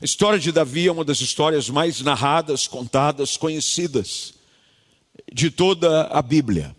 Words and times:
A 0.00 0.04
história 0.04 0.38
de 0.38 0.50
Davi 0.50 0.88
é 0.88 0.92
uma 0.92 1.04
das 1.04 1.20
histórias 1.20 1.70
mais 1.70 2.00
narradas, 2.00 2.66
contadas, 2.66 3.36
conhecidas 3.36 4.34
de 5.32 5.50
toda 5.50 6.08
a 6.08 6.20
Bíblia. 6.20 6.74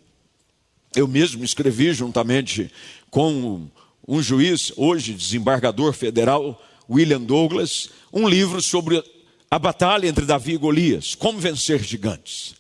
Eu 0.94 1.08
mesmo 1.08 1.44
escrevi 1.44 1.94
juntamente 1.94 2.70
com 3.10 3.70
um 4.08 4.22
juiz, 4.22 4.72
hoje 4.76 5.14
desembargador 5.14 5.94
federal, 5.94 6.62
William 6.90 7.22
Douglas, 7.22 7.90
um 8.12 8.28
livro 8.28 8.62
sobre 8.62 9.02
a 9.50 9.58
batalha 9.58 10.08
entre 10.08 10.26
Davi 10.26 10.54
e 10.54 10.58
Golias, 10.58 11.16
como 11.16 11.40
vencer 11.40 11.82
gigantes. 11.82 12.54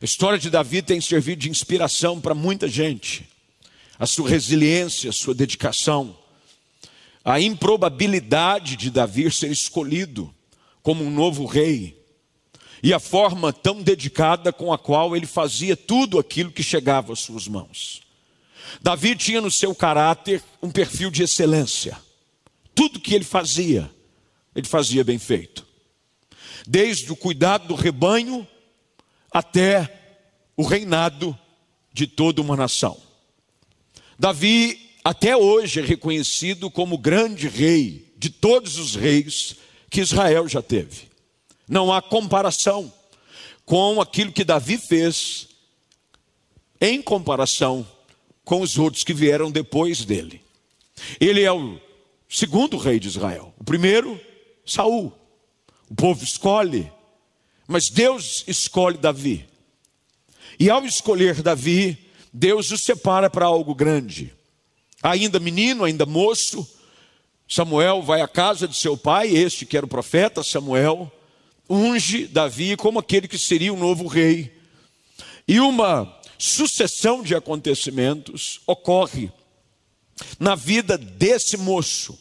A 0.00 0.04
história 0.04 0.38
de 0.38 0.50
Davi 0.50 0.80
tem 0.80 1.00
servido 1.00 1.42
de 1.42 1.50
inspiração 1.50 2.20
para 2.20 2.34
muita 2.34 2.66
gente. 2.66 3.28
A 3.98 4.06
sua 4.06 4.28
resiliência, 4.28 5.10
a 5.10 5.12
sua 5.12 5.34
dedicação, 5.34 6.16
a 7.26 7.40
improbabilidade 7.40 8.76
de 8.76 8.88
Davi 8.88 9.28
ser 9.32 9.50
escolhido 9.50 10.32
como 10.80 11.02
um 11.02 11.10
novo 11.10 11.44
rei 11.44 12.00
e 12.80 12.94
a 12.94 13.00
forma 13.00 13.52
tão 13.52 13.82
dedicada 13.82 14.52
com 14.52 14.72
a 14.72 14.78
qual 14.78 15.16
ele 15.16 15.26
fazia 15.26 15.76
tudo 15.76 16.20
aquilo 16.20 16.52
que 16.52 16.62
chegava 16.62 17.12
às 17.12 17.18
suas 17.18 17.48
mãos. 17.48 18.00
Davi 18.80 19.16
tinha 19.16 19.40
no 19.40 19.50
seu 19.50 19.74
caráter 19.74 20.40
um 20.62 20.70
perfil 20.70 21.10
de 21.10 21.24
excelência. 21.24 21.98
Tudo 22.72 23.00
que 23.00 23.12
ele 23.12 23.24
fazia, 23.24 23.90
ele 24.54 24.68
fazia 24.68 25.02
bem 25.02 25.18
feito. 25.18 25.66
Desde 26.64 27.10
o 27.10 27.16
cuidado 27.16 27.66
do 27.66 27.74
rebanho 27.74 28.46
até 29.32 30.20
o 30.56 30.62
reinado 30.62 31.36
de 31.92 32.06
toda 32.06 32.40
uma 32.40 32.56
nação. 32.56 32.96
Davi, 34.16 34.85
até 35.06 35.36
hoje, 35.36 35.78
é 35.78 35.84
reconhecido 35.84 36.68
como 36.68 36.98
grande 36.98 37.46
rei 37.46 38.12
de 38.18 38.28
todos 38.28 38.76
os 38.76 38.96
reis 38.96 39.54
que 39.88 40.00
Israel 40.00 40.48
já 40.48 40.60
teve. 40.60 41.02
Não 41.68 41.92
há 41.92 42.02
comparação 42.02 42.92
com 43.64 44.00
aquilo 44.00 44.32
que 44.32 44.42
Davi 44.42 44.76
fez 44.76 45.46
em 46.80 47.00
comparação 47.00 47.86
com 48.44 48.60
os 48.60 48.76
outros 48.78 49.04
que 49.04 49.14
vieram 49.14 49.48
depois 49.48 50.04
dele. 50.04 50.42
Ele 51.20 51.40
é 51.40 51.52
o 51.52 51.78
segundo 52.28 52.76
rei 52.76 52.98
de 52.98 53.06
Israel. 53.06 53.54
O 53.60 53.62
primeiro, 53.62 54.20
Saul. 54.66 55.12
O 55.88 55.94
povo 55.94 56.24
escolhe, 56.24 56.90
mas 57.68 57.90
Deus 57.90 58.42
escolhe 58.48 58.98
Davi. 58.98 59.46
E 60.58 60.68
ao 60.68 60.84
escolher 60.84 61.42
Davi, 61.42 61.96
Deus 62.32 62.72
o 62.72 62.76
separa 62.76 63.30
para 63.30 63.46
algo 63.46 63.72
grande. 63.72 64.34
Ainda 65.06 65.38
menino, 65.38 65.84
ainda 65.84 66.04
moço, 66.04 66.68
Samuel 67.48 68.02
vai 68.02 68.22
à 68.22 68.26
casa 68.26 68.66
de 68.66 68.76
seu 68.76 68.96
pai, 68.96 69.28
este 69.28 69.64
que 69.64 69.76
era 69.76 69.86
o 69.86 69.88
profeta 69.88 70.42
Samuel, 70.42 71.12
unge 71.70 72.26
Davi 72.26 72.76
como 72.76 72.98
aquele 72.98 73.28
que 73.28 73.38
seria 73.38 73.72
o 73.72 73.78
novo 73.78 74.08
rei. 74.08 74.52
E 75.46 75.60
uma 75.60 76.12
sucessão 76.36 77.22
de 77.22 77.36
acontecimentos 77.36 78.60
ocorre 78.66 79.30
na 80.40 80.56
vida 80.56 80.98
desse 80.98 81.56
moço, 81.56 82.18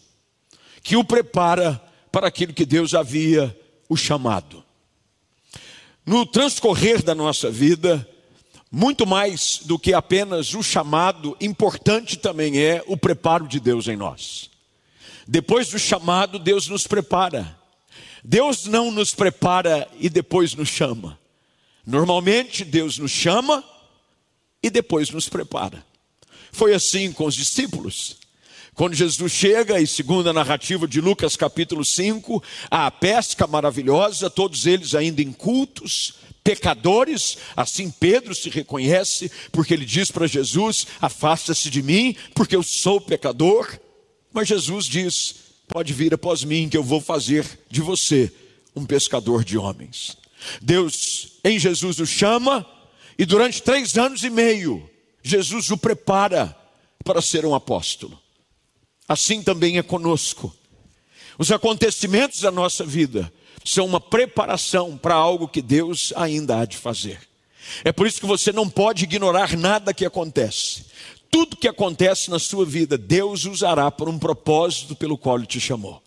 que 0.84 0.96
o 0.96 1.04
prepara 1.04 1.82
para 2.12 2.28
aquilo 2.28 2.54
que 2.54 2.68
Deus 2.68 2.94
havia 2.94 3.60
o 3.90 3.98
chamado. 3.98 4.64
No 6.06 6.24
transcorrer 6.24 7.02
da 7.02 7.16
nossa 7.16 7.50
vida, 7.50 8.08
muito 8.78 9.08
mais 9.08 9.62
do 9.64 9.80
que 9.80 9.94
apenas 9.94 10.54
o 10.54 10.62
chamado, 10.62 11.38
importante 11.40 12.18
também 12.18 12.58
é 12.58 12.84
o 12.88 12.98
preparo 12.98 13.48
de 13.48 13.58
Deus 13.58 13.88
em 13.88 13.96
nós. 13.96 14.50
Depois 15.26 15.70
do 15.70 15.80
chamado, 15.80 16.38
Deus 16.38 16.68
nos 16.68 16.86
prepara. 16.86 17.58
Deus 18.22 18.66
não 18.66 18.92
nos 18.92 19.16
prepara 19.16 19.88
e 19.98 20.10
depois 20.10 20.56
nos 20.56 20.68
chama. 20.68 21.18
Normalmente, 21.88 22.66
Deus 22.66 22.98
nos 22.98 23.12
chama 23.12 23.64
e 24.62 24.70
depois 24.70 25.10
nos 25.10 25.30
prepara. 25.30 25.82
Foi 26.52 26.74
assim 26.74 27.14
com 27.14 27.28
os 27.28 27.36
discípulos. 27.36 28.18
Quando 28.74 28.94
Jesus 28.94 29.32
chega, 29.32 29.80
e 29.80 29.88
segundo 29.88 30.30
a 30.30 30.34
narrativa 30.34 30.86
de 30.86 31.00
Lucas 31.00 31.38
capítulo 31.38 31.86
5, 31.86 32.44
a 32.70 32.92
pesca 32.92 33.48
maravilhosa, 33.48 34.30
todos 34.30 34.66
eles 34.66 34.94
ainda 34.94 35.22
incultos, 35.22 36.16
pecadores, 36.46 37.40
assim 37.58 37.90
Pedro 37.90 38.36
se 38.36 38.52
reconhece, 38.52 39.32
porque 39.52 39.74
ele 39.74 39.84
diz 39.84 40.12
para 40.12 40.28
Jesus: 40.28 40.86
Afasta-se 41.02 41.72
de 41.72 41.82
mim, 41.82 42.16
porque 42.36 42.56
eu 42.56 42.62
sou 42.62 43.02
pecador. 43.02 43.78
Mas 44.32 44.48
Jesus 44.48 44.86
diz: 44.86 45.36
Pode 45.68 45.92
vir 45.92 46.14
após 46.14 46.44
mim, 46.44 46.70
que 46.70 46.78
eu 46.78 46.84
vou 46.84 47.02
fazer 47.02 47.46
de 47.70 47.82
você 47.82 48.32
um 48.76 48.86
pescador 48.86 49.44
de 49.44 49.58
homens. 49.58 50.16
Deus 50.62 51.40
em 51.44 51.58
Jesus 51.58 52.00
o 52.00 52.06
chama, 52.06 52.66
e 53.18 53.26
durante 53.26 53.64
três 53.64 53.98
anos 53.98 54.24
e 54.24 54.30
meio, 54.30 54.88
Jesus 55.24 55.72
o 55.72 55.78
prepara 55.78 56.56
para 57.04 57.22
ser 57.22 57.44
um 57.46 57.56
apóstolo. 57.56 58.22
Assim 59.08 59.42
também 59.42 59.80
é 59.80 59.84
conosco. 59.84 60.56
Os 61.40 61.52
acontecimentos 61.52 62.42
da 62.42 62.52
nossa 62.52 62.86
vida 62.86 63.32
são 63.66 63.86
uma 63.86 64.00
preparação 64.00 64.96
para 64.96 65.16
algo 65.16 65.48
que 65.48 65.62
Deus 65.62 66.14
ainda 66.16 66.60
há 66.60 66.66
de 66.66 66.78
fazer. 66.78 67.20
É 67.84 67.92
por 67.92 68.06
isso 68.06 68.22
que 68.22 68.28
você 68.28 68.52
não 68.52 68.70
pode 68.70 69.06
ignorar 69.06 69.58
nada 69.58 69.94
que 69.94 70.06
acontece. 70.06 70.86
Tudo 71.32 71.58
que 71.58 71.68
acontece 71.68 72.30
na 72.30 72.38
sua 72.38 72.64
vida, 72.64 72.98
Deus 72.98 73.46
usará 73.46 73.90
por 73.90 74.08
um 74.08 74.20
propósito 74.20 74.96
pelo 74.96 75.18
qual 75.18 75.38
Ele 75.38 75.48
te 75.48 75.60
chamou. 75.60 76.02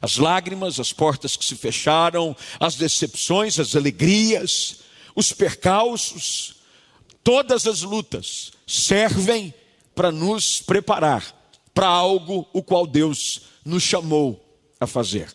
As 0.00 0.16
lágrimas, 0.16 0.78
as 0.78 0.92
portas 0.92 1.36
que 1.36 1.44
se 1.44 1.56
fecharam, 1.56 2.34
as 2.58 2.76
decepções, 2.76 3.58
as 3.58 3.74
alegrias, 3.74 4.78
os 5.14 5.32
percalços, 5.32 6.54
todas 7.22 7.66
as 7.66 7.82
lutas 7.82 8.52
servem 8.66 9.52
para 9.94 10.12
nos 10.12 10.62
preparar 10.62 11.36
para 11.74 11.88
algo 11.88 12.48
o 12.52 12.62
qual 12.62 12.86
Deus 12.86 13.42
nos 13.64 13.82
chamou 13.82 14.42
a 14.78 14.86
fazer. 14.86 15.28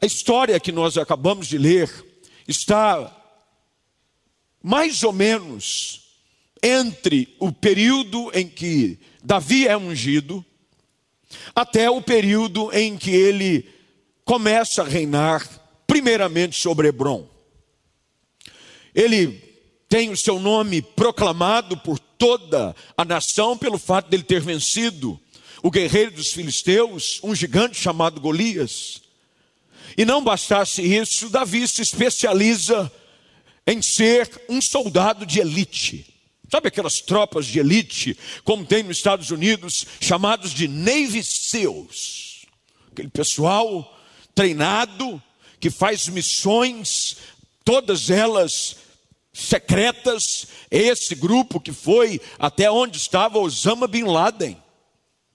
A 0.00 0.06
história 0.06 0.60
que 0.60 0.72
nós 0.72 0.98
acabamos 0.98 1.46
de 1.46 1.58
ler 1.58 1.90
está 2.46 3.14
mais 4.62 5.02
ou 5.02 5.12
menos 5.12 6.06
entre 6.62 7.34
o 7.38 7.52
período 7.52 8.30
em 8.34 8.48
que 8.48 8.98
Davi 9.22 9.66
é 9.66 9.76
ungido 9.76 10.44
até 11.54 11.90
o 11.90 12.00
período 12.00 12.70
em 12.72 12.96
que 12.96 13.10
ele 13.10 13.68
começa 14.24 14.82
a 14.82 14.88
reinar, 14.88 15.48
primeiramente 15.86 16.60
sobre 16.60 16.88
Hebron. 16.88 17.28
Ele 18.94 19.40
tem 19.88 20.10
o 20.10 20.16
seu 20.16 20.40
nome 20.40 20.82
proclamado 20.82 21.76
por 21.76 21.98
toda 21.98 22.74
a 22.96 23.04
nação 23.04 23.56
pelo 23.56 23.78
fato 23.78 24.08
dele 24.08 24.22
ter 24.22 24.40
vencido 24.40 25.18
o 25.62 25.70
guerreiro 25.70 26.10
dos 26.10 26.32
filisteus, 26.32 27.20
um 27.22 27.34
gigante 27.34 27.80
chamado 27.80 28.20
Golias. 28.20 29.05
E 29.96 30.04
não 30.04 30.22
bastasse 30.22 30.82
isso, 30.82 31.30
Davi 31.30 31.66
se 31.66 31.82
especializa 31.82 32.90
em 33.66 33.80
ser 33.80 34.30
um 34.48 34.60
soldado 34.60 35.24
de 35.24 35.40
elite. 35.40 36.14
Sabe 36.50 36.68
aquelas 36.68 37.00
tropas 37.00 37.46
de 37.46 37.58
elite, 37.58 38.16
como 38.44 38.64
tem 38.64 38.82
nos 38.82 38.98
Estados 38.98 39.30
Unidos, 39.30 39.84
chamados 40.00 40.52
de 40.52 40.68
Navy 40.68 41.22
SEALs? 41.22 42.46
Aquele 42.92 43.08
pessoal 43.08 43.98
treinado, 44.34 45.20
que 45.58 45.70
faz 45.70 46.06
missões, 46.08 47.16
todas 47.64 48.10
elas 48.10 48.76
secretas, 49.32 50.46
esse 50.70 51.14
grupo 51.14 51.58
que 51.58 51.72
foi 51.72 52.20
até 52.38 52.70
onde 52.70 52.96
estava 52.98 53.38
Osama 53.38 53.86
Bin 53.86 54.04
Laden, 54.04 54.56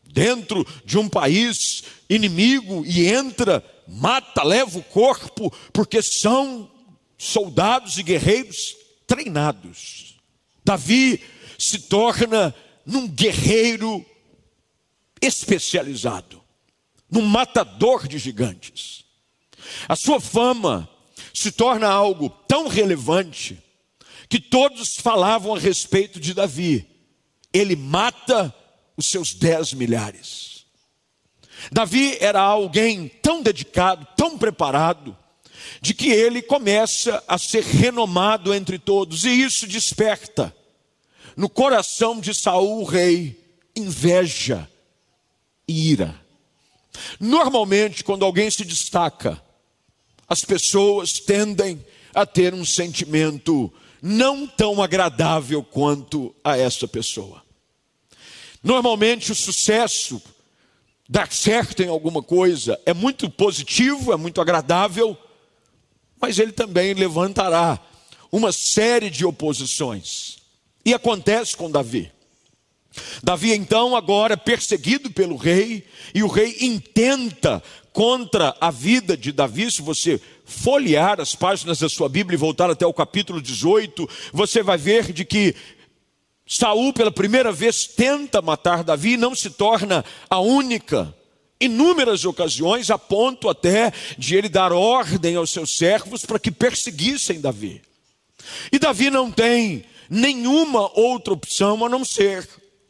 dentro 0.03 0.66
de 0.85 0.97
um 0.97 1.09
país 1.09 1.83
inimigo, 2.09 2.85
e 2.85 3.07
entra, 3.07 3.63
mata, 3.91 4.44
leva 4.44 4.80
o 4.80 4.83
corpo, 4.83 5.51
porque 5.74 6.01
são 6.01 6.71
soldados 7.18 7.98
e 7.98 8.04
guerreiros 8.04 8.75
treinados. 9.06 10.15
Davi 10.63 11.21
se 11.60 11.80
torna 11.80 12.56
num 12.86 13.07
guerreiro 13.07 14.06
especializado, 15.21 16.42
num 17.10 17.21
matador 17.21 18.07
de 18.07 18.18
gigantes. 18.18 19.06
A 19.88 19.95
sua 19.95 20.19
fama 20.19 20.89
se 21.33 21.51
torna 21.51 21.88
algo 21.88 22.30
tão 22.48 22.68
relevante 22.68 23.62
que 24.27 24.39
todos 24.39 24.95
falavam 24.95 25.54
a 25.54 25.60
respeito 25.60 26.19
de 26.19 26.33
Davi. 26.33 26.88
Ele 27.54 27.75
mata 27.75 28.54
os 28.95 29.07
seus 29.07 29.33
dez 29.33 29.74
milhares. 29.74 30.50
Davi 31.69 32.18
era 32.19 32.42
alguém 32.42 33.08
tão 33.22 33.42
dedicado, 33.42 34.08
tão 34.16 34.38
preparado, 34.38 35.18
de 35.81 35.94
que 35.94 36.10
ele 36.10 36.42
começa 36.42 37.24
a 37.28 37.38
ser 37.38 37.63
renomado 37.63 38.54
entre 38.54 38.80
todos, 38.80 39.25
e 39.25 39.30
isso 39.30 39.68
desperta 39.68 40.56
no 41.36 41.50
coração 41.50 42.19
de 42.19 42.34
Saul, 42.34 42.81
o 42.81 42.84
rei, 42.84 43.40
inveja 43.75 44.69
e 45.68 45.92
ira. 45.92 46.19
Normalmente, 47.19 48.04
quando 48.04 48.25
alguém 48.25 48.50
se 48.50 48.66
destaca, 48.66 49.42
as 50.28 50.44
pessoas 50.44 51.13
tendem 51.13 51.84
a 52.13 52.25
ter 52.25 52.54
um 52.54 52.66
sentimento 52.66 53.72
não 54.02 54.48
tão 54.48 54.81
agradável 54.81 55.63
quanto 55.63 56.36
a 56.44 56.58
essa 56.58 56.88
pessoa. 56.88 57.44
Normalmente, 58.63 59.31
o 59.31 59.36
sucesso, 59.36 60.22
dar 61.12 61.30
certo 61.30 61.84
em 61.84 61.90
alguma 61.90 62.24
coisa, 62.24 62.80
é 62.86 62.94
muito 62.94 63.30
positivo, 63.30 64.13
é 64.13 64.16
muito 64.16 64.40
agradável, 64.40 65.18
mas 66.22 66.40
ele 66.40 66.54
também 66.54 66.94
levantará 66.94 67.78
uma 68.31 68.54
série 68.54 69.10
de 69.10 69.25
oposições. 69.25 70.38
E 70.86 70.94
acontece 70.94 71.58
com 71.58 71.69
Davi. 71.69 72.10
Davi, 73.22 73.52
então, 73.52 73.94
agora 73.94 74.38
perseguido 74.38 75.12
pelo 75.12 75.36
rei, 75.36 75.86
e 76.16 76.24
o 76.24 76.30
rei 76.30 76.56
intenta 76.62 77.62
contra 77.92 78.56
a 78.62 78.72
vida 78.72 79.18
de 79.18 79.34
Davi. 79.34 79.69
Se 79.69 79.81
você 79.81 80.19
folhear 80.46 81.19
as 81.19 81.36
páginas 81.36 81.80
da 81.80 81.90
sua 81.90 82.08
Bíblia 82.08 82.38
e 82.38 82.40
voltar 82.40 82.69
até 82.69 82.86
o 82.86 82.94
capítulo 82.94 83.42
18, 83.42 84.08
você 84.31 84.63
vai 84.63 84.78
ver 84.78 85.12
de 85.12 85.25
que 85.25 85.56
Saul, 86.53 86.92
pela 86.92 87.13
primeira 87.13 87.50
vez, 87.50 87.88
tenta 87.88 88.42
matar 88.42 88.83
Davi 88.83 89.13
e 89.13 89.18
não 89.18 89.33
se 89.33 89.50
torna 89.50 90.03
a 90.30 90.42
única. 90.42 91.15
Inúmeras 91.62 92.25
ocasiões, 92.25 92.92
a 92.92 92.98
ponto 92.98 93.48
até 93.48 93.94
de 94.18 94.36
ele 94.36 94.50
dar 94.50 94.74
ordem 94.74 95.38
aos 95.38 95.50
seus 95.50 95.77
servos 95.77 96.25
para 96.25 96.38
que 96.38 96.51
perseguissem 96.51 97.39
Davi. 97.39 97.81
E 98.69 98.77
Davi 98.77 99.09
não 99.09 99.31
tem 99.31 99.86
nenhuma 100.09 100.92
outra 101.00 101.33
opção 101.33 101.86
a 101.86 101.88
não 101.88 102.03
ser 102.03 102.45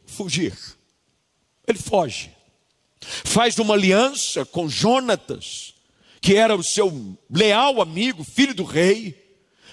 fugir. 0.06 0.58
Ele 1.64 1.78
foge. 1.78 2.32
Faz 3.00 3.60
uma 3.60 3.74
aliança 3.74 4.44
com 4.44 4.68
Jonatas, 4.68 5.72
que 6.20 6.34
era 6.34 6.56
o 6.56 6.64
seu 6.64 7.16
leal 7.30 7.80
amigo, 7.80 8.24
filho 8.24 8.54
do 8.54 8.64
rei, 8.64 9.21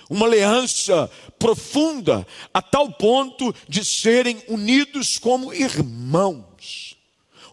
uma 0.10 0.26
aliança 0.26 1.10
profunda, 1.38 2.26
a 2.54 2.62
tal 2.62 2.92
ponto 2.92 3.54
de 3.68 3.86
serem 3.86 4.42
unidos 4.48 5.18
como 5.18 5.54
irmãos. 5.54 6.98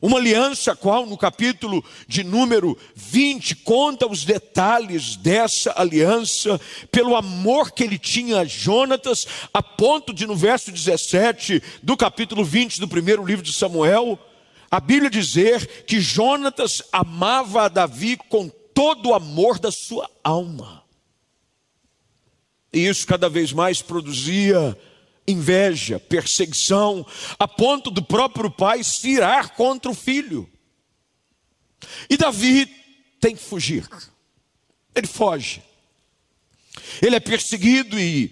Uma 0.00 0.19
aliança 0.19 0.73
a 0.73 0.76
qual, 0.76 1.06
no 1.06 1.17
capítulo 1.17 1.85
de 2.06 2.23
número 2.23 2.79
20, 2.94 3.56
conta 3.56 4.06
os 4.06 4.25
detalhes 4.25 5.17
dessa 5.17 5.73
aliança, 5.76 6.61
pelo 6.91 7.17
amor 7.17 7.73
que 7.73 7.82
ele 7.82 7.99
tinha 7.99 8.41
a 8.41 8.44
Jonatas, 8.44 9.26
a 9.52 9.62
ponto 9.62 10.12
de, 10.12 10.26
no 10.26 10.37
verso 10.37 10.70
17 10.70 11.62
do 11.82 11.97
capítulo 11.97 12.44
20 12.44 12.79
do 12.79 12.88
primeiro 12.88 13.25
livro 13.25 13.44
de 13.44 13.52
Samuel, 13.52 14.19
a 14.70 14.81
Bíblia 14.81 15.09
dizer 15.09 15.85
que 15.85 16.00
Jonatas 16.00 16.82
amava 16.93 17.62
a 17.62 17.69
Davi 17.69 18.17
com 18.29 18.49
todo 18.75 19.11
o 19.11 19.14
amor 19.14 19.59
da 19.59 19.73
sua 19.73 20.11
alma. 20.23 20.86
E 22.76 22.87
isso 22.87 23.06
cada 23.06 23.31
vez 23.31 23.55
mais 23.55 23.81
produzia 23.81 24.78
inveja, 25.26 25.99
perseguição, 25.99 27.06
a 27.38 27.49
ponto 27.49 27.90
do 27.90 28.02
próprio 28.02 28.50
pai 28.50 28.84
se 28.84 29.08
irar 29.12 29.55
contra 29.55 29.90
o 29.90 29.94
filho. 29.94 30.46
E 32.11 32.19
Davi 32.19 32.67
tem 33.19 33.34
que 33.34 33.43
fugir. 33.43 33.88
Ele 34.94 35.06
foge. 35.06 35.62
Ele 37.00 37.17
é 37.17 37.20
perseguido 37.20 37.99
e 37.99 38.31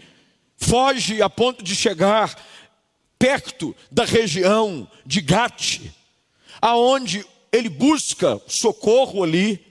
foge 0.58 1.22
a 1.22 1.30
ponto 1.30 1.64
de 1.64 1.74
chegar 1.74 2.38
perto 3.18 3.74
da 3.90 4.04
região 4.04 4.86
de 5.06 5.22
Gate, 5.22 5.90
aonde 6.60 7.24
ele 7.50 7.70
busca 7.70 8.38
socorro 8.46 9.24
ali. 9.24 9.63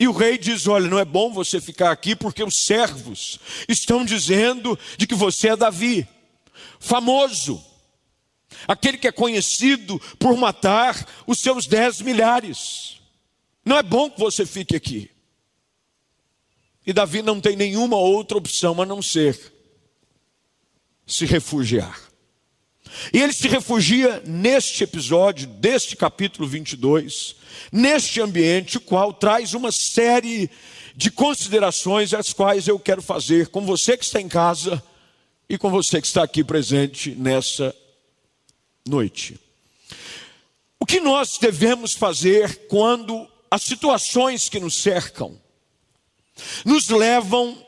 E 0.00 0.08
o 0.08 0.12
rei 0.12 0.38
diz: 0.38 0.66
Olha, 0.66 0.88
não 0.88 0.98
é 0.98 1.04
bom 1.04 1.30
você 1.30 1.60
ficar 1.60 1.90
aqui, 1.90 2.16
porque 2.16 2.42
os 2.42 2.64
servos 2.64 3.38
estão 3.68 4.02
dizendo 4.02 4.78
de 4.96 5.06
que 5.06 5.14
você 5.14 5.50
é 5.50 5.56
Davi 5.56 6.08
famoso, 6.78 7.62
aquele 8.66 8.96
que 8.96 9.06
é 9.06 9.12
conhecido 9.12 10.00
por 10.18 10.34
matar 10.38 11.06
os 11.26 11.38
seus 11.38 11.66
dez 11.66 12.00
milhares. 12.00 12.98
Não 13.62 13.76
é 13.76 13.82
bom 13.82 14.10
que 14.10 14.18
você 14.18 14.46
fique 14.46 14.74
aqui. 14.74 15.10
E 16.86 16.94
Davi 16.94 17.20
não 17.20 17.38
tem 17.38 17.54
nenhuma 17.54 17.98
outra 17.98 18.38
opção 18.38 18.80
a 18.80 18.86
não 18.86 19.02
ser 19.02 19.52
se 21.06 21.26
refugiar. 21.26 22.09
E 23.12 23.20
ele 23.20 23.32
se 23.32 23.48
refugia 23.48 24.22
neste 24.26 24.84
episódio, 24.84 25.46
deste 25.46 25.96
capítulo 25.96 26.48
22, 26.48 27.36
neste 27.72 28.20
ambiente, 28.20 28.78
o 28.78 28.80
qual 28.80 29.12
traz 29.12 29.54
uma 29.54 29.72
série 29.72 30.50
de 30.96 31.10
considerações, 31.10 32.12
as 32.12 32.32
quais 32.32 32.68
eu 32.68 32.78
quero 32.78 33.02
fazer 33.02 33.48
com 33.48 33.64
você 33.64 33.96
que 33.96 34.04
está 34.04 34.20
em 34.20 34.28
casa 34.28 34.82
e 35.48 35.56
com 35.56 35.70
você 35.70 36.00
que 36.00 36.06
está 36.06 36.22
aqui 36.22 36.44
presente 36.44 37.10
nessa 37.12 37.74
noite. 38.86 39.38
O 40.78 40.86
que 40.86 41.00
nós 41.00 41.38
devemos 41.38 41.92
fazer 41.92 42.66
quando 42.68 43.28
as 43.50 43.62
situações 43.62 44.48
que 44.48 44.60
nos 44.60 44.82
cercam 44.82 45.38
nos 46.64 46.88
levam 46.88 47.66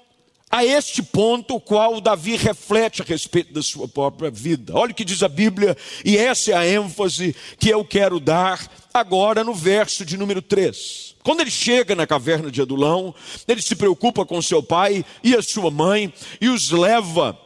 a 0.52 0.66
este 0.66 1.02
ponto 1.02 1.54
o 1.54 1.60
qual 1.60 1.98
Davi 1.98 2.36
reflete 2.36 3.00
a 3.00 3.04
respeito 3.06 3.54
da 3.54 3.62
sua 3.62 3.88
própria 3.88 4.30
vida. 4.30 4.74
Olha 4.76 4.92
o 4.92 4.94
que 4.94 5.02
diz 5.02 5.22
a 5.22 5.28
Bíblia, 5.28 5.74
e 6.04 6.18
essa 6.18 6.50
é 6.50 6.54
a 6.54 6.68
ênfase 6.68 7.34
que 7.58 7.70
eu 7.70 7.82
quero 7.82 8.20
dar 8.20 8.60
agora 8.92 9.42
no 9.42 9.54
verso 9.54 10.04
de 10.04 10.18
número 10.18 10.42
3. 10.42 11.14
Quando 11.22 11.40
ele 11.40 11.50
chega 11.50 11.94
na 11.94 12.06
caverna 12.06 12.50
de 12.50 12.60
Adulão, 12.60 13.14
ele 13.48 13.62
se 13.62 13.74
preocupa 13.74 14.26
com 14.26 14.42
seu 14.42 14.62
pai 14.62 15.02
e 15.24 15.34
a 15.34 15.40
sua 15.40 15.70
mãe 15.70 16.12
e 16.38 16.50
os 16.50 16.70
leva 16.70 17.38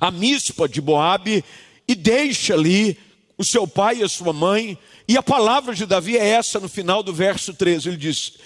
a 0.00 0.10
mispa 0.10 0.66
de 0.66 0.80
Boabe 0.80 1.44
e 1.86 1.94
deixa 1.94 2.54
ali 2.54 2.96
o 3.36 3.44
seu 3.44 3.66
pai 3.66 3.98
e 3.98 4.02
a 4.02 4.08
sua 4.08 4.32
mãe. 4.32 4.78
E 5.06 5.18
a 5.18 5.22
palavra 5.22 5.74
de 5.74 5.84
Davi 5.84 6.16
é 6.16 6.26
essa 6.26 6.58
no 6.58 6.70
final 6.70 7.02
do 7.02 7.12
verso 7.12 7.52
13. 7.52 7.88
Ele 7.90 7.96
diz: 7.98 8.38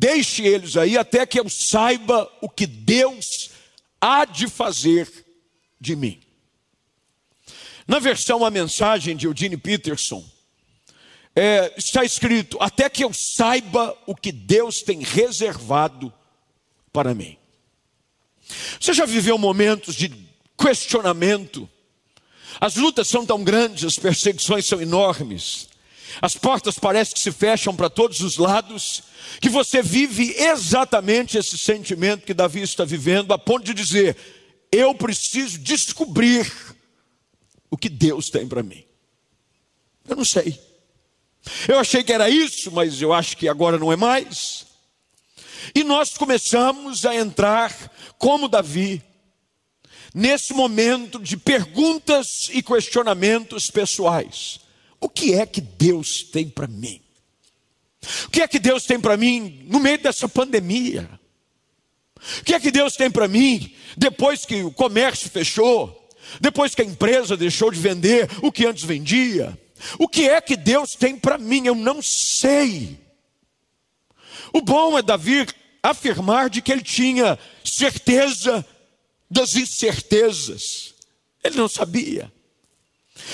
Deixe 0.00 0.46
eles 0.46 0.76
aí 0.76 0.96
até 0.96 1.26
que 1.26 1.40
eu 1.40 1.48
saiba 1.48 2.30
o 2.40 2.48
que 2.48 2.68
Deus 2.68 3.50
há 4.00 4.24
de 4.24 4.46
fazer 4.46 5.10
de 5.80 5.96
mim. 5.96 6.20
Na 7.84 7.98
versão 7.98 8.44
A 8.44 8.50
Mensagem 8.50 9.16
de 9.16 9.26
Eugene 9.26 9.56
Peterson, 9.56 10.24
é, 11.34 11.74
está 11.76 12.04
escrito: 12.04 12.56
Até 12.60 12.88
que 12.88 13.02
eu 13.02 13.12
saiba 13.12 13.98
o 14.06 14.14
que 14.14 14.30
Deus 14.30 14.82
tem 14.82 15.02
reservado 15.02 16.12
para 16.92 17.12
mim. 17.12 17.36
Você 18.80 18.92
já 18.92 19.04
viveu 19.04 19.36
momentos 19.36 19.96
de 19.96 20.14
questionamento. 20.56 21.68
As 22.60 22.76
lutas 22.76 23.08
são 23.08 23.26
tão 23.26 23.42
grandes, 23.42 23.82
as 23.82 23.98
perseguições 23.98 24.64
são 24.64 24.80
enormes. 24.80 25.67
As 26.20 26.34
portas 26.34 26.78
parecem 26.78 27.14
que 27.14 27.20
se 27.20 27.32
fecham 27.32 27.74
para 27.74 27.90
todos 27.90 28.20
os 28.20 28.36
lados, 28.36 29.02
que 29.40 29.48
você 29.48 29.82
vive 29.82 30.34
exatamente 30.36 31.36
esse 31.36 31.56
sentimento 31.58 32.24
que 32.24 32.34
Davi 32.34 32.62
está 32.62 32.84
vivendo, 32.84 33.32
a 33.32 33.38
ponto 33.38 33.64
de 33.64 33.74
dizer: 33.74 34.16
eu 34.72 34.94
preciso 34.94 35.58
descobrir 35.58 36.50
o 37.70 37.76
que 37.76 37.88
Deus 37.88 38.30
tem 38.30 38.46
para 38.46 38.62
mim. 38.62 38.84
Eu 40.08 40.16
não 40.16 40.24
sei. 40.24 40.58
Eu 41.66 41.78
achei 41.78 42.02
que 42.02 42.12
era 42.12 42.28
isso, 42.28 42.70
mas 42.72 43.00
eu 43.00 43.12
acho 43.12 43.36
que 43.36 43.48
agora 43.48 43.78
não 43.78 43.92
é 43.92 43.96
mais. 43.96 44.66
E 45.74 45.84
nós 45.84 46.14
começamos 46.14 47.04
a 47.04 47.14
entrar, 47.14 47.72
como 48.18 48.48
Davi, 48.48 49.02
nesse 50.14 50.52
momento 50.52 51.18
de 51.18 51.36
perguntas 51.36 52.48
e 52.50 52.62
questionamentos 52.62 53.70
pessoais. 53.70 54.60
O 55.00 55.08
que 55.08 55.34
é 55.34 55.46
que 55.46 55.60
Deus 55.60 56.22
tem 56.22 56.48
para 56.48 56.66
mim? 56.66 57.00
O 58.26 58.30
que 58.30 58.42
é 58.42 58.48
que 58.48 58.58
Deus 58.58 58.84
tem 58.84 58.98
para 59.00 59.16
mim 59.16 59.64
no 59.66 59.80
meio 59.80 59.98
dessa 59.98 60.28
pandemia? 60.28 61.08
O 62.40 62.44
que 62.44 62.54
é 62.54 62.60
que 62.60 62.70
Deus 62.70 62.96
tem 62.96 63.10
para 63.10 63.28
mim 63.28 63.74
depois 63.96 64.44
que 64.44 64.62
o 64.62 64.72
comércio 64.72 65.30
fechou? 65.30 66.08
Depois 66.40 66.74
que 66.74 66.82
a 66.82 66.84
empresa 66.84 67.36
deixou 67.36 67.70
de 67.70 67.80
vender 67.80 68.28
o 68.42 68.52
que 68.52 68.66
antes 68.66 68.84
vendia? 68.84 69.58
O 69.98 70.08
que 70.08 70.28
é 70.28 70.40
que 70.40 70.56
Deus 70.56 70.94
tem 70.94 71.16
para 71.16 71.38
mim? 71.38 71.66
Eu 71.66 71.74
não 71.74 72.02
sei. 72.02 72.98
O 74.52 74.60
bom 74.60 74.98
é 74.98 75.02
Davi 75.02 75.46
afirmar 75.82 76.50
de 76.50 76.60
que 76.60 76.72
ele 76.72 76.82
tinha 76.82 77.38
certeza 77.64 78.66
das 79.30 79.54
incertezas. 79.54 80.94
Ele 81.42 81.56
não 81.56 81.68
sabia. 81.68 82.32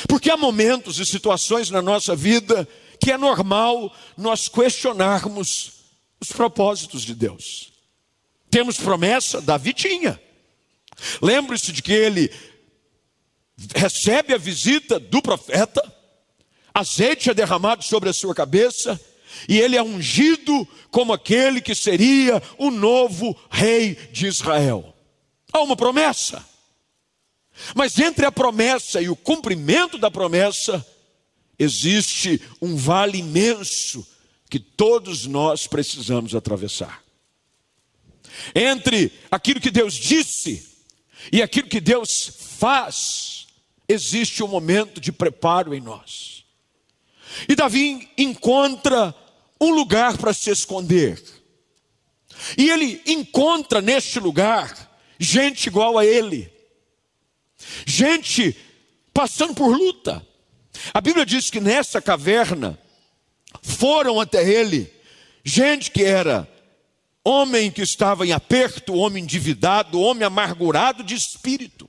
Porque 0.08 0.30
há 0.30 0.36
momentos 0.36 0.98
e 0.98 1.06
situações 1.06 1.70
na 1.70 1.82
nossa 1.82 2.14
vida 2.16 2.68
que 3.00 3.12
é 3.12 3.18
normal 3.18 3.94
nós 4.16 4.48
questionarmos 4.48 5.72
os 6.20 6.32
propósitos 6.32 7.02
de 7.02 7.14
Deus. 7.14 7.72
Temos 8.50 8.76
promessa? 8.76 9.40
Davi 9.40 9.72
tinha. 9.72 10.20
Lembre-se 11.20 11.72
de 11.72 11.82
que 11.82 11.92
ele 11.92 12.32
recebe 13.74 14.32
a 14.32 14.38
visita 14.38 14.98
do 14.98 15.20
profeta, 15.20 15.82
azeite 16.72 17.30
é 17.30 17.34
derramado 17.34 17.84
sobre 17.84 18.08
a 18.08 18.12
sua 18.12 18.34
cabeça, 18.34 19.00
e 19.48 19.60
ele 19.60 19.76
é 19.76 19.82
ungido 19.82 20.66
como 20.90 21.12
aquele 21.12 21.60
que 21.60 21.74
seria 21.74 22.42
o 22.58 22.70
novo 22.70 23.36
rei 23.50 23.94
de 24.12 24.26
Israel. 24.26 24.94
Há 25.52 25.60
uma 25.60 25.76
promessa. 25.76 26.44
Mas 27.74 27.98
entre 27.98 28.26
a 28.26 28.32
promessa 28.32 29.00
e 29.00 29.08
o 29.08 29.16
cumprimento 29.16 29.96
da 29.98 30.10
promessa, 30.10 30.84
existe 31.58 32.40
um 32.60 32.76
vale 32.76 33.18
imenso 33.18 34.06
que 34.50 34.58
todos 34.58 35.26
nós 35.26 35.66
precisamos 35.66 36.34
atravessar. 36.34 37.02
Entre 38.54 39.12
aquilo 39.30 39.60
que 39.60 39.70
Deus 39.70 39.94
disse 39.94 40.68
e 41.32 41.42
aquilo 41.42 41.68
que 41.68 41.80
Deus 41.80 42.32
faz, 42.58 43.46
existe 43.88 44.42
um 44.42 44.48
momento 44.48 45.00
de 45.00 45.12
preparo 45.12 45.74
em 45.74 45.80
nós. 45.80 46.44
E 47.48 47.54
Davi 47.54 48.08
encontra 48.16 49.14
um 49.60 49.70
lugar 49.70 50.18
para 50.18 50.32
se 50.32 50.50
esconder. 50.50 51.22
E 52.58 52.68
ele 52.68 53.00
encontra 53.06 53.80
neste 53.80 54.18
lugar 54.18 54.90
gente 55.18 55.66
igual 55.66 55.96
a 55.96 56.04
ele, 56.04 56.52
gente 57.86 58.56
passando 59.12 59.54
por 59.54 59.76
luta. 59.76 60.26
A 60.92 61.00
Bíblia 61.00 61.24
diz 61.24 61.50
que 61.50 61.60
nessa 61.60 62.00
caverna 62.02 62.78
foram 63.62 64.20
até 64.20 64.48
ele 64.48 64.92
gente 65.44 65.90
que 65.90 66.02
era 66.02 66.48
homem 67.24 67.70
que 67.70 67.82
estava 67.82 68.26
em 68.26 68.32
aperto, 68.32 68.94
homem 68.94 69.22
endividado, 69.22 70.00
homem 70.00 70.24
amargurado 70.24 71.02
de 71.02 71.14
espírito. 71.14 71.88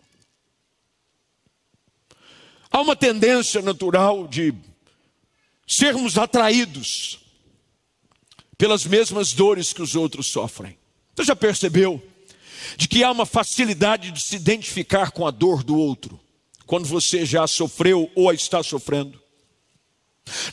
Há 2.69 2.81
uma 2.81 2.95
tendência 2.95 3.61
natural 3.61 4.27
de 4.27 4.53
sermos 5.67 6.17
atraídos 6.17 7.19
pelas 8.57 8.85
mesmas 8.85 9.33
dores 9.33 9.73
que 9.73 9.81
os 9.81 9.95
outros 9.95 10.27
sofrem. 10.27 10.77
Você 11.15 11.23
já 11.23 11.35
percebeu 11.35 12.01
de 12.77 12.87
que 12.87 13.03
há 13.03 13.11
uma 13.11 13.25
facilidade 13.25 14.11
de 14.11 14.21
se 14.21 14.35
identificar 14.35 15.11
com 15.11 15.25
a 15.25 15.31
dor 15.31 15.63
do 15.63 15.77
outro, 15.77 16.19
quando 16.65 16.87
você 16.87 17.25
já 17.25 17.45
sofreu 17.47 18.09
ou 18.15 18.29
a 18.29 18.33
está 18.33 18.63
sofrendo? 18.63 19.21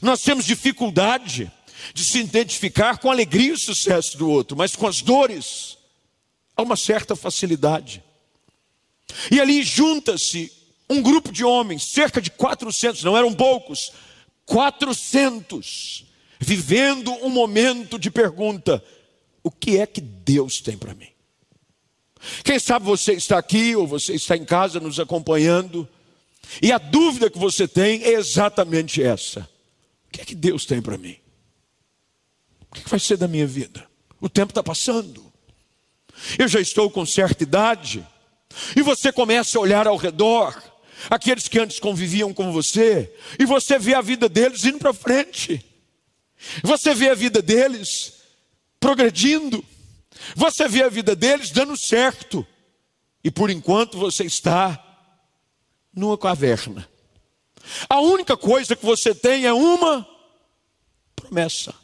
Nós 0.00 0.22
temos 0.22 0.44
dificuldade 0.44 1.50
de 1.94 2.04
se 2.04 2.18
identificar 2.18 2.98
com 2.98 3.08
a 3.08 3.12
alegria 3.12 3.50
e 3.50 3.52
o 3.52 3.58
sucesso 3.58 4.16
do 4.16 4.28
outro, 4.28 4.56
mas 4.56 4.76
com 4.76 4.86
as 4.86 5.00
dores 5.00 5.76
há 6.56 6.62
uma 6.62 6.76
certa 6.76 7.16
facilidade. 7.16 8.02
E 9.30 9.40
ali 9.40 9.62
junta-se 9.62 10.52
um 10.88 11.02
grupo 11.02 11.32
de 11.32 11.44
homens, 11.44 11.84
cerca 11.84 12.20
de 12.20 12.30
400, 12.30 13.02
não 13.02 13.16
eram 13.16 13.32
poucos, 13.32 13.92
400, 14.46 16.04
vivendo 16.38 17.12
um 17.24 17.30
momento 17.30 17.98
de 17.98 18.10
pergunta: 18.10 18.82
o 19.42 19.50
que 19.50 19.78
é 19.78 19.86
que 19.86 20.00
Deus 20.00 20.60
tem 20.60 20.76
para 20.76 20.94
mim? 20.94 21.11
Quem 22.44 22.58
sabe 22.58 22.84
você 22.84 23.12
está 23.14 23.38
aqui 23.38 23.74
ou 23.74 23.86
você 23.86 24.14
está 24.14 24.36
em 24.36 24.44
casa 24.44 24.78
nos 24.78 25.00
acompanhando, 25.00 25.88
e 26.60 26.70
a 26.70 26.78
dúvida 26.78 27.30
que 27.30 27.38
você 27.38 27.66
tem 27.66 28.02
é 28.02 28.12
exatamente 28.12 29.02
essa: 29.02 29.48
o 30.08 30.12
que 30.12 30.20
é 30.20 30.24
que 30.24 30.34
Deus 30.34 30.64
tem 30.64 30.80
para 30.80 30.98
mim? 30.98 31.16
O 32.70 32.74
que 32.74 32.88
vai 32.88 33.00
ser 33.00 33.16
da 33.16 33.28
minha 33.28 33.46
vida? 33.46 33.86
O 34.20 34.28
tempo 34.28 34.50
está 34.50 34.62
passando. 34.62 35.32
Eu 36.38 36.48
já 36.48 36.60
estou 36.60 36.90
com 36.90 37.04
certa 37.04 37.42
idade. 37.42 38.06
E 38.76 38.82
você 38.82 39.10
começa 39.10 39.58
a 39.58 39.60
olhar 39.60 39.88
ao 39.88 39.96
redor, 39.96 40.62
aqueles 41.08 41.48
que 41.48 41.58
antes 41.58 41.80
conviviam 41.80 42.32
com 42.32 42.52
você, 42.52 43.12
e 43.38 43.44
você 43.44 43.78
vê 43.78 43.94
a 43.94 44.00
vida 44.00 44.28
deles 44.28 44.64
indo 44.64 44.78
para 44.78 44.92
frente. 44.92 45.64
Você 46.62 46.94
vê 46.94 47.08
a 47.08 47.14
vida 47.14 47.40
deles 47.40 48.14
progredindo. 48.78 49.64
Você 50.34 50.68
vê 50.68 50.82
a 50.82 50.88
vida 50.88 51.14
deles 51.14 51.50
dando 51.50 51.76
certo. 51.76 52.46
E 53.24 53.30
por 53.30 53.50
enquanto 53.50 53.98
você 53.98 54.24
está 54.24 54.82
numa 55.94 56.18
caverna. 56.18 56.88
A 57.88 58.00
única 58.00 58.36
coisa 58.36 58.74
que 58.74 58.84
você 58.84 59.14
tem 59.14 59.44
é 59.44 59.52
uma 59.52 60.06
promessa. 61.14 61.74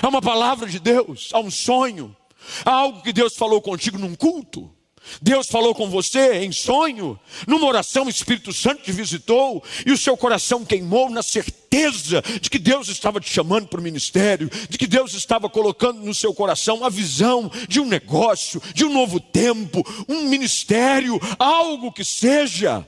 Há 0.00 0.08
uma 0.08 0.22
palavra 0.22 0.68
de 0.68 0.78
Deus, 0.78 1.30
há 1.32 1.38
um 1.38 1.50
sonho, 1.50 2.16
há 2.64 2.70
algo 2.70 3.02
que 3.02 3.12
Deus 3.12 3.34
falou 3.36 3.60
contigo 3.60 3.98
num 3.98 4.14
culto. 4.14 4.73
Deus 5.20 5.46
falou 5.48 5.74
com 5.74 5.88
você 5.88 6.44
em 6.44 6.52
sonho, 6.52 7.18
numa 7.46 7.66
oração, 7.66 8.06
o 8.06 8.10
Espírito 8.10 8.52
Santo 8.52 8.82
te 8.82 8.92
visitou 8.92 9.62
e 9.84 9.92
o 9.92 9.98
seu 9.98 10.16
coração 10.16 10.64
queimou 10.64 11.10
na 11.10 11.22
certeza 11.22 12.22
de 12.40 12.48
que 12.48 12.58
Deus 12.58 12.88
estava 12.88 13.20
te 13.20 13.30
chamando 13.30 13.68
para 13.68 13.80
o 13.80 13.82
ministério, 13.82 14.50
de 14.68 14.78
que 14.78 14.86
Deus 14.86 15.12
estava 15.14 15.48
colocando 15.48 16.00
no 16.00 16.14
seu 16.14 16.32
coração 16.32 16.84
a 16.84 16.88
visão 16.88 17.50
de 17.68 17.80
um 17.80 17.86
negócio, 17.86 18.62
de 18.74 18.84
um 18.84 18.92
novo 18.92 19.20
tempo, 19.20 19.82
um 20.08 20.28
ministério, 20.28 21.18
algo 21.38 21.92
que 21.92 22.04
seja. 22.04 22.86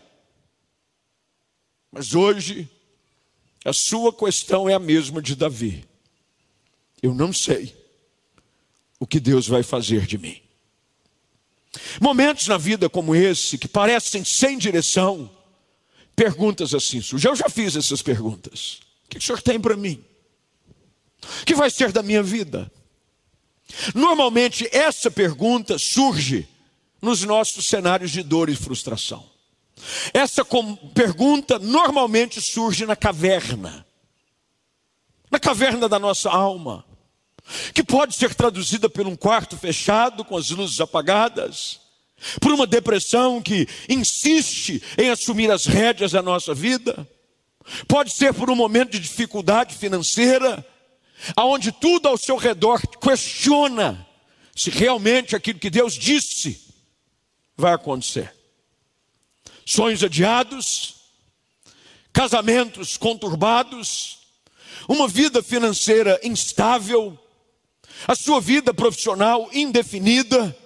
Mas 1.92 2.14
hoje, 2.14 2.68
a 3.64 3.72
sua 3.72 4.12
questão 4.12 4.68
é 4.68 4.74
a 4.74 4.78
mesma 4.78 5.20
de 5.20 5.34
Davi. 5.34 5.84
Eu 7.02 7.14
não 7.14 7.32
sei 7.32 7.74
o 8.98 9.06
que 9.06 9.20
Deus 9.20 9.46
vai 9.46 9.62
fazer 9.62 10.06
de 10.06 10.16
mim. 10.16 10.45
Momentos 12.00 12.46
na 12.48 12.56
vida 12.56 12.88
como 12.88 13.14
esse, 13.14 13.58
que 13.58 13.68
parecem 13.68 14.24
sem 14.24 14.58
direção, 14.58 15.30
perguntas 16.14 16.74
assim 16.74 17.00
surgem. 17.00 17.30
Eu 17.30 17.36
já 17.36 17.48
fiz 17.48 17.76
essas 17.76 18.02
perguntas. 18.02 18.80
O 19.04 19.08
que 19.08 19.18
o 19.18 19.22
senhor 19.22 19.42
tem 19.42 19.60
para 19.60 19.76
mim? 19.76 20.02
O 21.42 21.44
que 21.44 21.54
vai 21.54 21.70
ser 21.70 21.92
da 21.92 22.02
minha 22.02 22.22
vida? 22.22 22.70
Normalmente, 23.94 24.68
essa 24.72 25.10
pergunta 25.10 25.78
surge 25.78 26.48
nos 27.02 27.22
nossos 27.24 27.66
cenários 27.66 28.10
de 28.10 28.22
dor 28.22 28.48
e 28.48 28.56
frustração. 28.56 29.28
Essa 30.14 30.44
pergunta 30.94 31.58
normalmente 31.58 32.40
surge 32.40 32.86
na 32.86 32.96
caverna, 32.96 33.86
na 35.30 35.38
caverna 35.38 35.88
da 35.88 35.98
nossa 35.98 36.30
alma 36.30 36.85
que 37.72 37.82
pode 37.82 38.14
ser 38.14 38.34
traduzida 38.34 38.88
por 38.88 39.06
um 39.06 39.16
quarto 39.16 39.56
fechado 39.56 40.24
com 40.24 40.36
as 40.36 40.50
luzes 40.50 40.80
apagadas, 40.80 41.80
por 42.40 42.52
uma 42.52 42.66
depressão 42.66 43.42
que 43.42 43.68
insiste 43.88 44.82
em 44.96 45.10
assumir 45.10 45.50
as 45.50 45.66
rédeas 45.66 46.12
da 46.12 46.22
nossa 46.22 46.54
vida, 46.54 47.06
pode 47.86 48.12
ser 48.12 48.32
por 48.32 48.50
um 48.50 48.56
momento 48.56 48.92
de 48.92 49.00
dificuldade 49.00 49.74
financeira, 49.76 50.66
aonde 51.34 51.72
tudo 51.72 52.08
ao 52.08 52.16
seu 52.16 52.36
redor 52.36 52.80
questiona 52.98 54.06
se 54.54 54.70
realmente 54.70 55.36
aquilo 55.36 55.58
que 55.58 55.70
Deus 55.70 55.94
disse 55.94 56.64
vai 57.56 57.74
acontecer. 57.74 58.34
Sonhos 59.64 60.02
adiados, 60.02 60.94
casamentos 62.12 62.96
conturbados, 62.96 64.18
uma 64.88 65.08
vida 65.08 65.42
financeira 65.42 66.18
instável, 66.22 67.18
a 68.06 68.14
sua 68.14 68.40
vida 68.40 68.74
profissional 68.74 69.48
indefinida, 69.52 70.56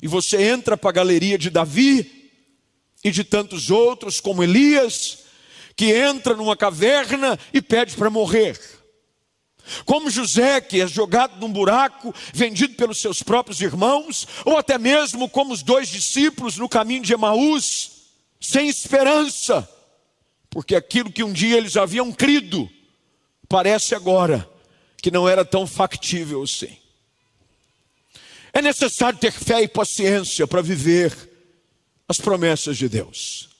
e 0.00 0.08
você 0.08 0.42
entra 0.42 0.76
para 0.76 0.90
a 0.90 0.92
galeria 0.92 1.38
de 1.38 1.50
Davi 1.50 2.30
e 3.02 3.10
de 3.10 3.24
tantos 3.24 3.70
outros, 3.70 4.20
como 4.20 4.42
Elias, 4.42 5.18
que 5.76 5.92
entra 5.92 6.34
numa 6.34 6.56
caverna 6.56 7.38
e 7.52 7.60
pede 7.60 7.96
para 7.96 8.10
morrer. 8.10 8.58
Como 9.84 10.10
José, 10.10 10.60
que 10.60 10.80
é 10.80 10.86
jogado 10.86 11.40
num 11.40 11.50
buraco, 11.50 12.14
vendido 12.34 12.74
pelos 12.74 13.00
seus 13.00 13.22
próprios 13.22 13.60
irmãos, 13.60 14.26
ou 14.44 14.58
até 14.58 14.76
mesmo 14.76 15.28
como 15.28 15.54
os 15.54 15.62
dois 15.62 15.88
discípulos 15.88 16.58
no 16.58 16.68
caminho 16.68 17.02
de 17.02 17.14
Emaús, 17.14 17.92
sem 18.40 18.68
esperança, 18.68 19.66
porque 20.50 20.76
aquilo 20.76 21.10
que 21.10 21.24
um 21.24 21.32
dia 21.32 21.56
eles 21.56 21.76
haviam 21.76 22.12
crido, 22.12 22.68
parece 23.48 23.94
agora 23.94 24.53
que 25.04 25.10
não 25.10 25.28
era 25.28 25.44
tão 25.44 25.66
factível 25.66 26.42
assim. 26.42 26.78
É 28.54 28.62
necessário 28.62 29.18
ter 29.18 29.32
fé 29.32 29.60
e 29.60 29.68
paciência 29.68 30.46
para 30.46 30.62
viver 30.62 31.14
as 32.08 32.16
promessas 32.16 32.78
de 32.78 32.88
Deus. 32.88 33.50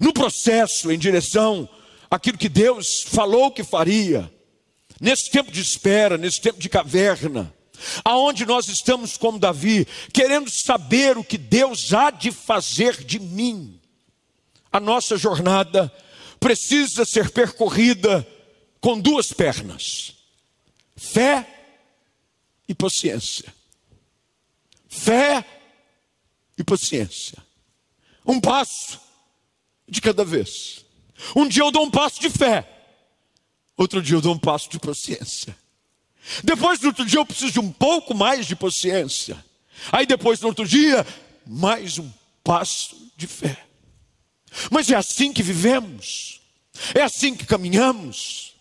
No 0.00 0.12
processo 0.12 0.90
em 0.90 0.98
direção 0.98 1.68
àquilo 2.10 2.36
que 2.36 2.48
Deus 2.48 3.04
falou 3.06 3.52
que 3.52 3.62
faria, 3.62 4.28
nesse 5.00 5.30
tempo 5.30 5.52
de 5.52 5.60
espera, 5.60 6.18
nesse 6.18 6.40
tempo 6.40 6.58
de 6.58 6.68
caverna, 6.68 7.54
aonde 8.04 8.44
nós 8.44 8.66
estamos 8.66 9.16
como 9.16 9.38
Davi, 9.38 9.86
querendo 10.12 10.50
saber 10.50 11.16
o 11.16 11.22
que 11.22 11.38
Deus 11.38 11.94
há 11.94 12.10
de 12.10 12.32
fazer 12.32 13.04
de 13.04 13.20
mim. 13.20 13.80
A 14.72 14.80
nossa 14.80 15.16
jornada 15.16 15.88
precisa 16.40 17.04
ser 17.04 17.30
percorrida 17.30 18.26
com 18.80 18.98
duas 18.98 19.32
pernas 19.32 20.15
fé 20.96 21.46
e 22.68 22.74
paciência. 22.74 23.52
Fé 24.88 25.44
e 26.58 26.64
paciência. 26.64 27.38
Um 28.26 28.40
passo 28.40 29.00
de 29.88 30.00
cada 30.00 30.24
vez. 30.24 30.84
Um 31.34 31.46
dia 31.46 31.62
eu 31.62 31.70
dou 31.70 31.84
um 31.84 31.90
passo 31.90 32.20
de 32.20 32.30
fé. 32.30 32.68
Outro 33.76 34.02
dia 34.02 34.16
eu 34.16 34.20
dou 34.20 34.34
um 34.34 34.38
passo 34.38 34.70
de 34.70 34.78
paciência. 34.78 35.56
Depois, 36.42 36.80
no 36.80 36.88
outro 36.88 37.04
dia, 37.04 37.20
eu 37.20 37.26
preciso 37.26 37.52
de 37.52 37.60
um 37.60 37.70
pouco 37.70 38.14
mais 38.14 38.46
de 38.46 38.56
paciência. 38.56 39.42
Aí 39.92 40.06
depois, 40.06 40.40
no 40.40 40.48
outro 40.48 40.66
dia, 40.66 41.06
mais 41.46 41.98
um 41.98 42.10
passo 42.42 42.96
de 43.16 43.26
fé. 43.26 43.64
Mas 44.70 44.90
é 44.90 44.96
assim 44.96 45.32
que 45.32 45.42
vivemos, 45.42 46.40
é 46.94 47.02
assim 47.02 47.34
que 47.34 47.44
caminhamos. 47.44 48.54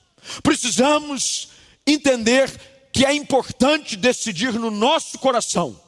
Precisamos 0.43 1.49
entender 1.85 2.49
que 2.91 3.05
é 3.05 3.13
importante 3.13 3.95
decidir 3.95 4.53
no 4.53 4.71
nosso 4.71 5.19
coração 5.19 5.79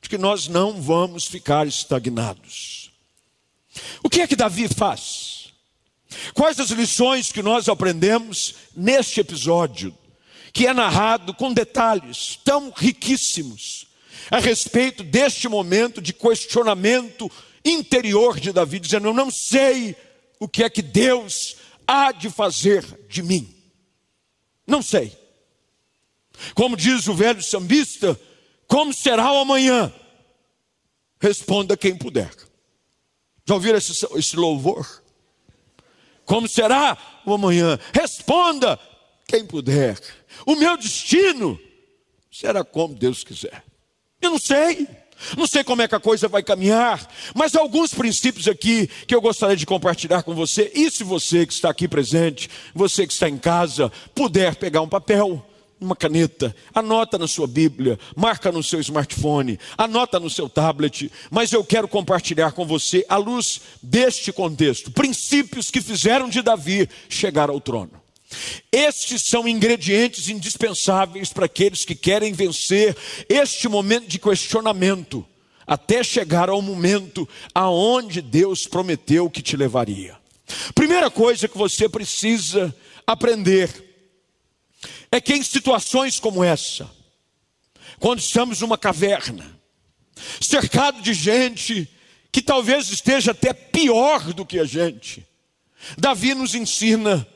de 0.00 0.08
que 0.08 0.18
nós 0.18 0.48
não 0.48 0.80
vamos 0.80 1.26
ficar 1.26 1.66
estagnados. 1.66 2.90
O 4.02 4.08
que 4.08 4.20
é 4.20 4.26
que 4.26 4.36
Davi 4.36 4.68
faz? 4.68 5.48
Quais 6.32 6.60
as 6.60 6.70
lições 6.70 7.32
que 7.32 7.42
nós 7.42 7.68
aprendemos 7.68 8.54
neste 8.76 9.20
episódio, 9.20 9.96
que 10.52 10.66
é 10.66 10.72
narrado 10.72 11.34
com 11.34 11.52
detalhes 11.52 12.38
tão 12.44 12.72
riquíssimos 12.74 13.86
a 14.30 14.38
respeito 14.38 15.02
deste 15.02 15.48
momento 15.48 16.00
de 16.00 16.12
questionamento 16.12 17.30
interior 17.64 18.38
de 18.38 18.52
Davi, 18.52 18.78
dizendo: 18.78 19.08
Eu 19.08 19.14
não 19.14 19.30
sei 19.30 19.96
o 20.38 20.48
que 20.48 20.62
é 20.62 20.70
que 20.70 20.82
Deus 20.82 21.56
há 21.86 22.12
de 22.12 22.30
fazer 22.30 22.84
de 23.08 23.22
mim. 23.22 23.53
Não 24.66 24.82
sei. 24.82 25.16
Como 26.54 26.76
diz 26.76 27.06
o 27.06 27.14
velho 27.14 27.42
sambista, 27.42 28.18
como 28.66 28.92
será 28.92 29.32
o 29.32 29.38
amanhã? 29.38 29.92
Responda 31.20 31.76
quem 31.76 31.96
puder. 31.96 32.30
Já 33.46 33.54
ouviram 33.54 33.78
esse, 33.78 34.06
esse 34.16 34.36
louvor? 34.36 35.02
Como 36.24 36.48
será 36.48 36.96
o 37.24 37.34
amanhã? 37.34 37.78
Responda 37.92 38.78
quem 39.26 39.46
puder. 39.46 40.00
O 40.46 40.56
meu 40.56 40.76
destino 40.76 41.58
será 42.30 42.64
como 42.64 42.94
Deus 42.94 43.22
quiser. 43.22 43.62
Eu 44.20 44.30
não 44.30 44.38
sei. 44.38 44.88
Não 45.36 45.46
sei 45.46 45.64
como 45.64 45.82
é 45.82 45.88
que 45.88 45.94
a 45.94 46.00
coisa 46.00 46.28
vai 46.28 46.42
caminhar, 46.42 47.06
mas 47.34 47.54
alguns 47.54 47.94
princípios 47.94 48.48
aqui 48.48 48.88
que 49.06 49.14
eu 49.14 49.20
gostaria 49.20 49.56
de 49.56 49.66
compartilhar 49.66 50.22
com 50.22 50.34
você. 50.34 50.70
E 50.74 50.90
se 50.90 51.04
você 51.04 51.46
que 51.46 51.52
está 51.52 51.70
aqui 51.70 51.88
presente, 51.88 52.48
você 52.74 53.06
que 53.06 53.12
está 53.12 53.28
em 53.28 53.38
casa, 53.38 53.90
puder 54.14 54.56
pegar 54.56 54.80
um 54.80 54.88
papel, 54.88 55.44
uma 55.80 55.96
caneta, 55.96 56.54
anota 56.74 57.18
na 57.18 57.26
sua 57.26 57.46
Bíblia, 57.46 57.98
marca 58.16 58.50
no 58.50 58.62
seu 58.62 58.80
smartphone, 58.80 59.58
anota 59.76 60.18
no 60.18 60.30
seu 60.30 60.48
tablet, 60.48 61.10
mas 61.30 61.52
eu 61.52 61.64
quero 61.64 61.88
compartilhar 61.88 62.52
com 62.52 62.64
você, 62.64 63.04
à 63.08 63.16
luz 63.16 63.60
deste 63.82 64.32
contexto, 64.32 64.90
princípios 64.90 65.70
que 65.70 65.80
fizeram 65.80 66.28
de 66.28 66.42
Davi 66.42 66.88
chegar 67.08 67.50
ao 67.50 67.60
trono. 67.60 68.03
Estes 68.72 69.22
são 69.22 69.46
ingredientes 69.46 70.28
indispensáveis 70.28 71.32
para 71.32 71.46
aqueles 71.46 71.84
que 71.84 71.94
querem 71.94 72.32
vencer 72.32 72.96
este 73.28 73.68
momento 73.68 74.06
de 74.06 74.18
questionamento, 74.18 75.26
até 75.66 76.02
chegar 76.02 76.48
ao 76.48 76.60
momento 76.60 77.28
aonde 77.54 78.20
Deus 78.20 78.66
prometeu 78.66 79.30
que 79.30 79.42
te 79.42 79.56
levaria. 79.56 80.16
Primeira 80.74 81.10
coisa 81.10 81.48
que 81.48 81.56
você 81.56 81.88
precisa 81.88 82.74
aprender 83.06 83.70
é 85.10 85.20
que 85.20 85.34
em 85.34 85.42
situações 85.42 86.18
como 86.18 86.42
essa, 86.42 86.90
quando 87.98 88.18
estamos 88.18 88.60
numa 88.60 88.76
caverna, 88.76 89.58
cercado 90.40 91.00
de 91.00 91.14
gente 91.14 91.88
que 92.30 92.42
talvez 92.42 92.88
esteja 92.90 93.30
até 93.30 93.52
pior 93.52 94.32
do 94.32 94.44
que 94.44 94.58
a 94.58 94.64
gente, 94.64 95.24
Davi 95.96 96.34
nos 96.34 96.54
ensina 96.54 97.26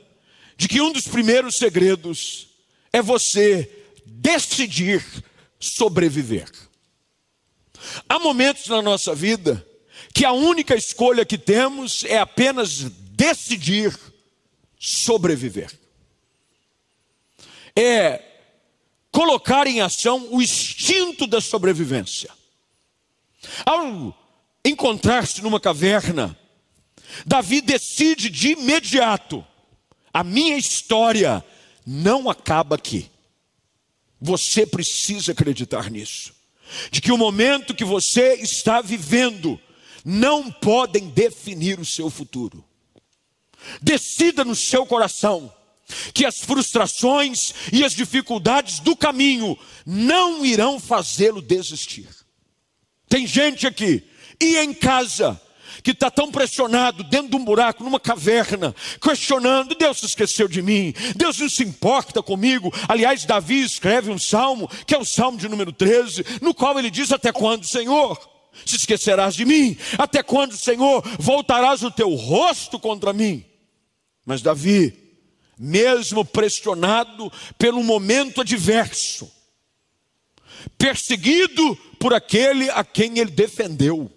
de 0.58 0.66
que 0.66 0.80
um 0.80 0.92
dos 0.92 1.06
primeiros 1.06 1.56
segredos 1.56 2.48
é 2.92 3.00
você 3.00 3.70
decidir 4.04 5.04
sobreviver. 5.60 6.50
Há 8.08 8.18
momentos 8.18 8.66
na 8.66 8.82
nossa 8.82 9.14
vida 9.14 9.64
que 10.12 10.24
a 10.24 10.32
única 10.32 10.74
escolha 10.74 11.24
que 11.24 11.38
temos 11.38 12.02
é 12.04 12.18
apenas 12.18 12.80
decidir 12.80 13.96
sobreviver. 14.76 15.70
É 17.76 18.20
colocar 19.12 19.68
em 19.68 19.80
ação 19.80 20.26
o 20.32 20.42
instinto 20.42 21.24
da 21.28 21.40
sobrevivência. 21.40 22.30
Ao 23.64 24.12
encontrar-se 24.64 25.40
numa 25.40 25.60
caverna, 25.60 26.36
Davi 27.24 27.60
decide 27.60 28.28
de 28.28 28.48
imediato 28.48 29.46
a 30.12 30.24
minha 30.24 30.56
história 30.56 31.44
não 31.86 32.28
acaba 32.28 32.76
aqui. 32.76 33.10
Você 34.20 34.66
precisa 34.66 35.32
acreditar 35.32 35.90
nisso. 35.90 36.34
De 36.90 37.00
que 37.00 37.12
o 37.12 37.18
momento 37.18 37.74
que 37.74 37.84
você 37.84 38.34
está 38.34 38.80
vivendo 38.80 39.58
não 40.04 40.50
podem 40.50 41.08
definir 41.08 41.78
o 41.78 41.84
seu 41.84 42.10
futuro. 42.10 42.64
Decida 43.80 44.44
no 44.44 44.54
seu 44.54 44.86
coração 44.86 45.52
que 46.12 46.26
as 46.26 46.40
frustrações 46.40 47.54
e 47.72 47.84
as 47.84 47.94
dificuldades 47.94 48.80
do 48.80 48.94
caminho 48.94 49.58
não 49.86 50.44
irão 50.44 50.78
fazê-lo 50.78 51.40
desistir. 51.40 52.08
Tem 53.08 53.26
gente 53.26 53.66
aqui 53.66 54.04
e 54.40 54.58
em 54.58 54.74
casa 54.74 55.40
que 55.82 55.92
está 55.92 56.10
tão 56.10 56.30
pressionado 56.30 57.02
dentro 57.04 57.30
de 57.30 57.36
um 57.36 57.44
buraco, 57.44 57.84
numa 57.84 58.00
caverna, 58.00 58.74
questionando: 59.00 59.74
Deus 59.74 59.98
se 60.00 60.06
esqueceu 60.06 60.48
de 60.48 60.62
mim, 60.62 60.94
Deus 61.16 61.38
não 61.38 61.48
se 61.48 61.62
importa 61.62 62.22
comigo. 62.22 62.72
Aliás, 62.88 63.24
Davi 63.24 63.62
escreve 63.62 64.10
um 64.10 64.18
salmo, 64.18 64.68
que 64.86 64.94
é 64.94 64.98
o 64.98 65.04
salmo 65.04 65.38
de 65.38 65.48
número 65.48 65.72
13, 65.72 66.24
no 66.40 66.54
qual 66.54 66.78
ele 66.78 66.90
diz: 66.90 67.12
Até 67.12 67.32
quando, 67.32 67.66
Senhor? 67.66 68.18
Se 68.64 68.76
esquecerás 68.76 69.34
de 69.34 69.44
mim? 69.44 69.76
Até 69.96 70.22
quando, 70.22 70.56
Senhor, 70.56 71.02
voltarás 71.18 71.82
o 71.82 71.90
teu 71.90 72.12
rosto 72.14 72.78
contra 72.78 73.12
mim? 73.12 73.44
Mas 74.26 74.42
Davi, 74.42 74.94
mesmo 75.58 76.24
pressionado 76.24 77.32
pelo 77.56 77.82
momento 77.82 78.40
adverso, 78.40 79.30
perseguido 80.76 81.76
por 81.98 82.12
aquele 82.12 82.68
a 82.70 82.84
quem 82.84 83.18
ele 83.18 83.30
defendeu, 83.30 84.10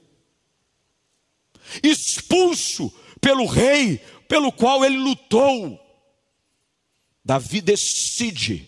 expulso 1.84 2.92
pelo 3.20 3.46
rei 3.46 4.02
pelo 4.28 4.52
qual 4.52 4.86
ele 4.86 4.98
lutou. 4.98 5.80
Davi 7.24 7.62
decide 7.62 8.68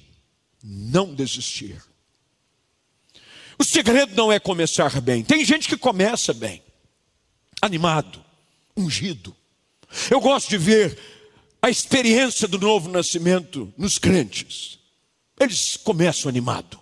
não 0.63 1.13
desistir. 1.13 1.81
O 3.57 3.63
segredo 3.63 4.13
não 4.15 4.31
é 4.31 4.39
começar 4.39 4.99
bem. 5.01 5.23
Tem 5.23 5.45
gente 5.45 5.67
que 5.67 5.77
começa 5.77 6.33
bem, 6.33 6.61
animado, 7.61 8.23
ungido. 8.75 9.35
Eu 10.11 10.19
gosto 10.19 10.49
de 10.49 10.57
ver 10.57 10.99
a 11.61 11.69
experiência 11.69 12.47
do 12.47 12.59
novo 12.59 12.89
nascimento 12.89 13.73
nos 13.77 13.97
crentes. 13.97 14.79
Eles 15.39 15.77
começam 15.77 16.27
animado. 16.27 16.77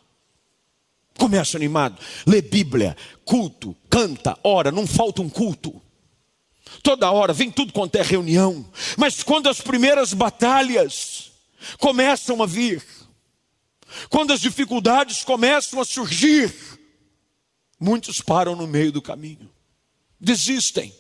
Começam 1.20 1.60
animado, 1.60 2.00
lê 2.26 2.42
Bíblia, 2.42 2.98
culto, 3.24 3.78
canta, 3.88 4.36
ora, 4.44 4.72
não 4.72 4.88
falta 4.88 5.22
um 5.22 5.30
culto 5.30 5.80
toda 6.84 7.12
hora, 7.12 7.34
vem 7.34 7.52
tudo 7.52 7.74
quanto 7.74 7.96
é 7.96 8.02
reunião. 8.02 8.66
Mas 8.98 9.24
quando 9.24 9.50
as 9.50 9.62
primeiras 9.62 10.14
batalhas 10.14 11.32
começam 11.80 12.42
a 12.42 12.46
vir, 12.46 12.84
quando 14.10 14.32
as 14.34 14.42
dificuldades 14.42 15.24
começam 15.24 15.80
a 15.80 15.86
surgir, 15.86 16.54
muitos 17.80 18.22
param 18.22 18.56
no 18.56 18.68
meio 18.68 18.92
do 18.92 19.02
caminho, 19.02 19.50
desistem. 20.20 20.94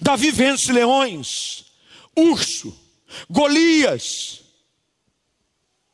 Davi 0.00 0.30
vence 0.30 0.72
leões, 0.72 1.66
urso, 2.16 2.74
Golias. 3.28 4.42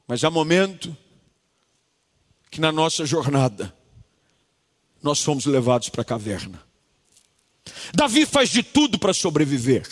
Mas 0.06 0.22
há 0.24 0.30
momento 0.30 0.96
que 2.50 2.60
na 2.60 2.70
nossa 2.70 3.06
jornada 3.06 3.74
nós 5.02 5.22
fomos 5.22 5.46
levados 5.46 5.88
para 5.88 6.02
a 6.02 6.04
caverna. 6.04 6.62
Davi 7.94 8.26
faz 8.26 8.50
de 8.50 8.62
tudo 8.62 8.98
para 8.98 9.14
sobreviver. 9.14 9.86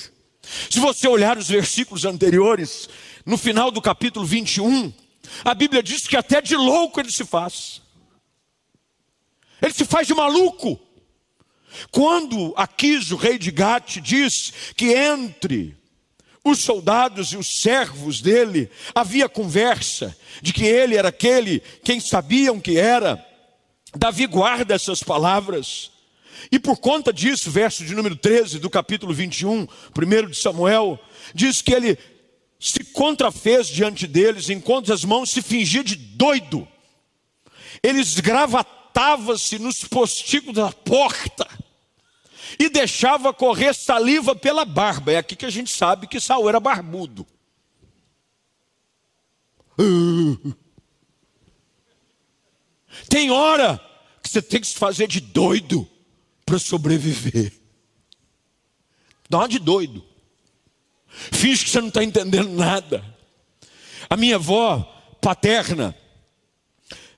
Se 0.68 0.80
você 0.80 1.06
olhar 1.06 1.38
os 1.38 1.48
versículos 1.48 2.04
anteriores, 2.04 2.88
no 3.24 3.38
final 3.38 3.70
do 3.70 3.80
capítulo 3.80 4.26
21, 4.26 4.92
a 5.44 5.54
Bíblia 5.54 5.82
diz 5.82 6.06
que 6.06 6.16
até 6.16 6.40
de 6.40 6.56
louco 6.56 6.98
ele 7.00 7.12
se 7.12 7.24
faz. 7.24 7.82
Ele 9.62 9.72
se 9.72 9.84
faz 9.84 10.06
de 10.06 10.14
maluco. 10.14 10.80
Quando 11.90 12.52
Aquis, 12.56 13.12
o 13.12 13.16
rei 13.16 13.38
de 13.38 13.50
Gate, 13.50 13.98
diz 14.00 14.52
que 14.76 14.92
entre 14.92 15.76
os 16.44 16.60
soldados 16.60 17.32
e 17.32 17.36
os 17.36 17.60
servos 17.60 18.20
dele 18.20 18.70
havia 18.94 19.28
conversa 19.28 20.16
de 20.40 20.52
que 20.52 20.64
ele 20.64 20.96
era 20.96 21.10
aquele 21.10 21.60
quem 21.84 22.00
sabiam 22.00 22.58
que 22.58 22.78
era, 22.78 23.24
Davi 23.94 24.26
guarda 24.26 24.74
essas 24.74 25.02
palavras 25.02 25.92
e 26.50 26.58
por 26.58 26.78
conta 26.78 27.12
disso, 27.12 27.50
verso 27.50 27.84
de 27.84 27.94
número 27.94 28.16
13 28.16 28.58
do 28.58 28.70
capítulo 28.70 29.12
21, 29.12 29.66
primeiro 29.92 30.30
de 30.30 30.36
Samuel, 30.36 30.98
diz 31.34 31.60
que 31.60 31.72
ele 31.72 31.98
se 32.58 32.84
contrafez 32.84 33.68
diante 33.68 34.06
deles, 34.06 34.50
enquanto 34.50 34.92
as 34.92 35.04
mãos 35.04 35.30
se 35.30 35.40
fingia 35.42 35.82
de 35.82 35.96
doido. 35.96 36.68
Ele 37.82 38.00
esgravatava-se 38.00 39.58
nos 39.58 39.82
postigos 39.84 40.54
da 40.54 40.70
porta 40.70 41.48
e 42.58 42.68
deixava 42.68 43.32
correr 43.32 43.74
saliva 43.74 44.36
pela 44.36 44.66
barba. 44.66 45.12
É 45.12 45.16
aqui 45.16 45.34
que 45.34 45.46
a 45.46 45.50
gente 45.50 45.70
sabe 45.70 46.06
que 46.06 46.20
Saul 46.20 46.48
era 46.48 46.60
barbudo. 46.60 47.26
Tem 53.08 53.30
hora 53.30 53.80
que 54.22 54.28
você 54.28 54.42
tem 54.42 54.60
que 54.60 54.66
se 54.66 54.74
fazer 54.74 55.06
de 55.06 55.20
doido 55.20 55.88
para 56.50 56.58
sobreviver. 56.58 57.52
Dá 59.28 59.38
uma 59.38 59.48
de 59.48 59.60
doido. 59.60 60.04
Finge 61.06 61.64
que 61.64 61.70
você 61.70 61.80
não 61.80 61.86
está 61.86 62.02
entendendo 62.02 62.50
nada. 62.50 63.04
A 64.08 64.16
minha 64.16 64.34
avó 64.34 64.80
paterna 65.20 65.94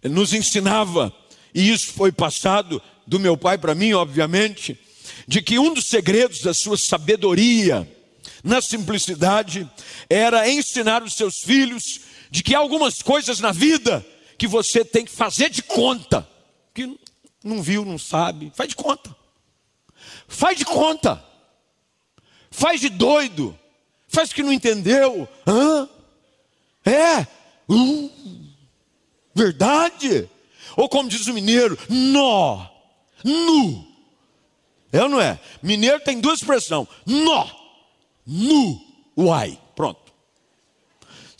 nos 0.02 0.34
ensinava, 0.34 1.10
e 1.54 1.70
isso 1.70 1.94
foi 1.94 2.12
passado 2.12 2.82
do 3.06 3.18
meu 3.18 3.34
pai 3.34 3.56
para 3.56 3.74
mim, 3.74 3.94
obviamente, 3.94 4.78
de 5.26 5.40
que 5.40 5.58
um 5.58 5.72
dos 5.72 5.86
segredos 5.86 6.42
da 6.42 6.52
sua 6.52 6.76
sabedoria, 6.76 7.90
na 8.44 8.60
simplicidade, 8.60 9.66
era 10.10 10.50
ensinar 10.50 11.02
os 11.02 11.14
seus 11.14 11.38
filhos 11.38 12.00
de 12.30 12.42
que 12.42 12.54
há 12.54 12.58
algumas 12.58 13.00
coisas 13.00 13.40
na 13.40 13.50
vida 13.50 14.04
que 14.36 14.46
você 14.46 14.84
tem 14.84 15.06
que 15.06 15.12
fazer 15.12 15.48
de 15.48 15.62
conta, 15.62 16.28
que 16.74 16.98
não 17.42 17.62
viu, 17.62 17.82
não 17.82 17.96
sabe, 17.96 18.52
faz 18.54 18.68
de 18.68 18.76
conta. 18.76 19.21
Faz 20.32 20.58
de 20.58 20.64
conta. 20.64 21.22
Faz 22.50 22.80
de 22.80 22.88
doido 22.88 23.58
faz 24.12 24.32
que 24.32 24.42
não 24.42 24.52
entendeu. 24.52 25.26
Hã? 25.46 25.88
É, 26.84 27.26
uh, 27.68 28.10
verdade. 29.34 30.28
Ou 30.76 30.88
como 30.88 31.08
diz 31.08 31.26
o 31.26 31.34
mineiro, 31.34 31.78
nó, 31.88 32.66
nu. 33.24 33.88
É 34.92 35.02
ou 35.02 35.08
não 35.08 35.20
é? 35.20 35.40
Mineiro 35.62 36.00
tem 36.00 36.20
duas 36.20 36.40
expressões: 36.40 36.86
nó, 37.06 37.48
nu, 38.26 38.80
uai. 39.16 39.58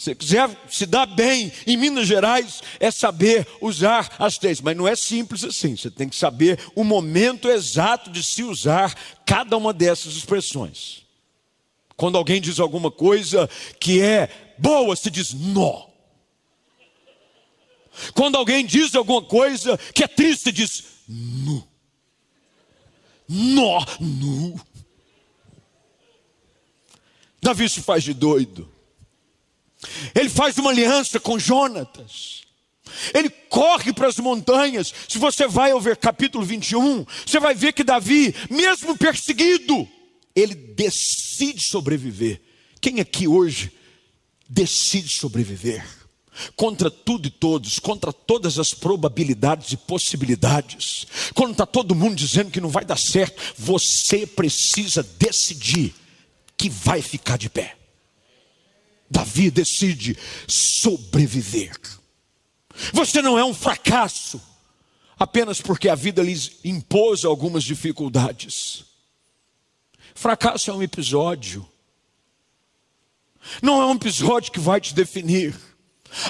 Se 0.02 0.16
quiser 0.16 0.50
se 0.68 0.84
dar 0.84 1.06
bem 1.06 1.52
em 1.64 1.76
Minas 1.76 2.08
Gerais, 2.08 2.60
é 2.80 2.90
saber 2.90 3.46
usar 3.60 4.12
as 4.18 4.36
três, 4.36 4.60
mas 4.60 4.76
não 4.76 4.88
é 4.88 4.96
simples 4.96 5.44
assim. 5.44 5.76
Você 5.76 5.92
tem 5.92 6.08
que 6.08 6.16
saber 6.16 6.58
o 6.74 6.82
momento 6.82 7.48
exato 7.48 8.10
de 8.10 8.20
se 8.20 8.42
usar 8.42 8.92
cada 9.24 9.56
uma 9.56 9.72
dessas 9.72 10.16
expressões. 10.16 11.06
Quando 11.96 12.18
alguém 12.18 12.40
diz 12.40 12.58
alguma 12.58 12.90
coisa 12.90 13.48
que 13.78 14.02
é 14.02 14.54
boa, 14.58 14.96
se 14.96 15.08
diz 15.08 15.32
nó. 15.32 15.86
Quando 18.12 18.36
alguém 18.36 18.66
diz 18.66 18.96
alguma 18.96 19.22
coisa 19.22 19.78
que 19.94 20.02
é 20.02 20.08
triste, 20.08 20.50
diz 20.50 20.82
nu. 21.06 21.62
Nó, 23.28 23.86
nu. 24.00 24.60
Davi 27.40 27.68
se 27.68 27.80
faz 27.80 28.02
de 28.02 28.12
doido. 28.12 28.71
Ele 30.14 30.28
faz 30.28 30.56
uma 30.58 30.70
aliança 30.70 31.18
com 31.18 31.38
Jonatas. 31.38 32.42
Ele 33.14 33.30
corre 33.48 33.92
para 33.92 34.08
as 34.08 34.16
montanhas. 34.18 34.92
Se 35.08 35.18
você 35.18 35.46
vai 35.46 35.70
ao 35.70 35.80
ver 35.80 35.96
capítulo 35.96 36.44
21, 36.44 37.04
você 37.26 37.40
vai 37.40 37.54
ver 37.54 37.72
que 37.72 37.84
Davi, 37.84 38.34
mesmo 38.50 38.96
perseguido, 38.96 39.88
ele 40.34 40.54
decide 40.54 41.62
sobreviver. 41.62 42.40
Quem 42.80 43.00
aqui 43.00 43.26
hoje 43.28 43.72
decide 44.48 45.08
sobreviver? 45.08 45.84
Contra 46.56 46.90
tudo 46.90 47.28
e 47.28 47.30
todos, 47.30 47.78
contra 47.78 48.12
todas 48.12 48.58
as 48.58 48.72
probabilidades 48.72 49.72
e 49.72 49.76
possibilidades, 49.76 51.06
quando 51.34 51.52
está 51.52 51.66
todo 51.66 51.94
mundo 51.94 52.16
dizendo 52.16 52.50
que 52.50 52.60
não 52.60 52.70
vai 52.70 52.84
dar 52.84 52.98
certo, 52.98 53.40
você 53.56 54.26
precisa 54.26 55.02
decidir 55.02 55.94
que 56.56 56.70
vai 56.70 57.02
ficar 57.02 57.36
de 57.36 57.50
pé. 57.50 57.76
Davi 59.12 59.50
decide 59.50 60.16
sobreviver. 60.48 61.78
Você 62.94 63.20
não 63.20 63.38
é 63.38 63.44
um 63.44 63.52
fracasso 63.52 64.40
apenas 65.18 65.60
porque 65.60 65.90
a 65.90 65.94
vida 65.94 66.22
lhes 66.22 66.58
impôs 66.64 67.22
algumas 67.22 67.62
dificuldades. 67.62 68.84
Fracasso 70.14 70.70
é 70.70 70.74
um 70.74 70.82
episódio. 70.82 71.68
Não 73.60 73.82
é 73.82 73.86
um 73.86 73.94
episódio 73.94 74.50
que 74.50 74.58
vai 74.58 74.80
te 74.80 74.94
definir. 74.94 75.54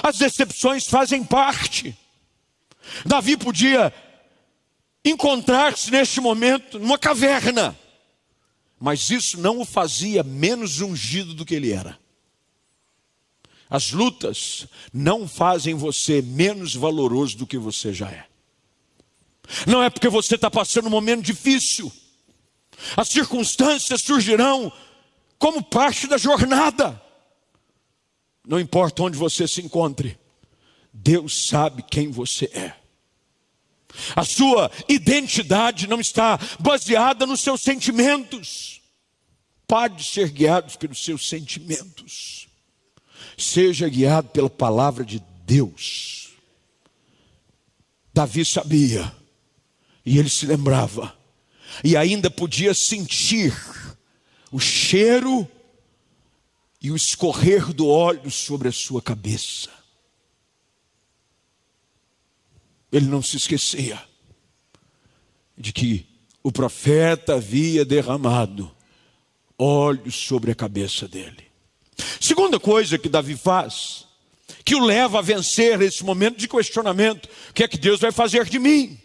As 0.01 0.17
decepções 0.17 0.85
fazem 0.85 1.23
parte. 1.23 1.97
Davi 3.05 3.37
podia 3.37 3.93
encontrar-se 5.05 5.89
neste 5.89 6.19
momento 6.19 6.77
numa 6.79 6.97
caverna, 6.97 7.77
mas 8.77 9.09
isso 9.09 9.39
não 9.39 9.61
o 9.61 9.65
fazia 9.65 10.21
menos 10.21 10.81
ungido 10.81 11.33
do 11.33 11.45
que 11.45 11.55
ele 11.55 11.71
era. 11.71 12.02
As 13.73 13.91
lutas 13.91 14.67
não 14.93 15.27
fazem 15.27 15.73
você 15.73 16.21
menos 16.21 16.75
valoroso 16.75 17.37
do 17.37 17.47
que 17.47 17.57
você 17.57 17.91
já 17.91 18.09
é. 18.09 18.27
Não 19.67 19.83
é 19.83 19.89
porque 19.89 20.07
você 20.07 20.35
está 20.35 20.49
passando 20.49 20.87
um 20.87 20.91
momento 20.91 21.23
difícil 21.23 21.91
as 22.95 23.09
circunstâncias 23.09 24.01
surgirão 24.01 24.71
como 25.37 25.63
parte 25.63 26.07
da 26.07 26.17
jornada. 26.17 27.01
Não 28.47 28.59
importa 28.59 29.03
onde 29.03 29.17
você 29.17 29.47
se 29.47 29.61
encontre, 29.61 30.17
Deus 30.91 31.47
sabe 31.47 31.83
quem 31.83 32.11
você 32.11 32.45
é. 32.53 32.75
A 34.15 34.25
sua 34.25 34.71
identidade 34.89 35.87
não 35.87 35.99
está 35.99 36.39
baseada 36.59 37.25
nos 37.25 37.41
seus 37.41 37.61
sentimentos. 37.61 38.81
Pare 39.67 39.95
de 39.95 40.03
ser 40.03 40.29
guiado 40.29 40.77
pelos 40.77 41.03
seus 41.03 41.29
sentimentos. 41.29 42.47
Seja 43.37 43.89
guiado 43.89 44.29
pela 44.29 44.49
palavra 44.49 45.03
de 45.03 45.21
Deus. 45.45 46.33
Davi 48.13 48.45
sabia, 48.45 49.11
e 50.05 50.19
ele 50.19 50.29
se 50.29 50.45
lembrava 50.45 51.17
e 51.83 51.95
ainda 51.95 52.29
podia 52.29 52.73
sentir 52.73 53.53
o 54.51 54.59
cheiro 54.59 55.47
e 56.81 56.91
o 56.91 56.95
escorrer 56.95 57.71
do 57.73 57.87
óleo 57.87 58.29
sobre 58.29 58.67
a 58.67 58.71
sua 58.71 59.01
cabeça. 59.01 59.69
Ele 62.91 63.07
não 63.07 63.23
se 63.23 63.37
esquecia 63.37 64.03
de 65.57 65.71
que 65.71 66.05
o 66.43 66.51
profeta 66.51 67.35
havia 67.35 67.85
derramado 67.85 68.69
óleo 69.57 70.11
sobre 70.11 70.51
a 70.51 70.55
cabeça 70.55 71.07
dele. 71.07 71.42
Segunda 72.19 72.59
coisa 72.59 72.97
que 72.97 73.09
Davi 73.09 73.35
faz, 73.35 74.05
que 74.65 74.75
o 74.75 74.83
leva 74.83 75.19
a 75.19 75.21
vencer 75.21 75.81
esse 75.81 76.03
momento 76.03 76.37
de 76.37 76.47
questionamento: 76.47 77.29
o 77.49 77.53
que 77.53 77.63
é 77.63 77.67
que 77.67 77.77
Deus 77.77 77.99
vai 77.99 78.11
fazer 78.11 78.45
de 78.45 78.59
mim? 78.59 78.99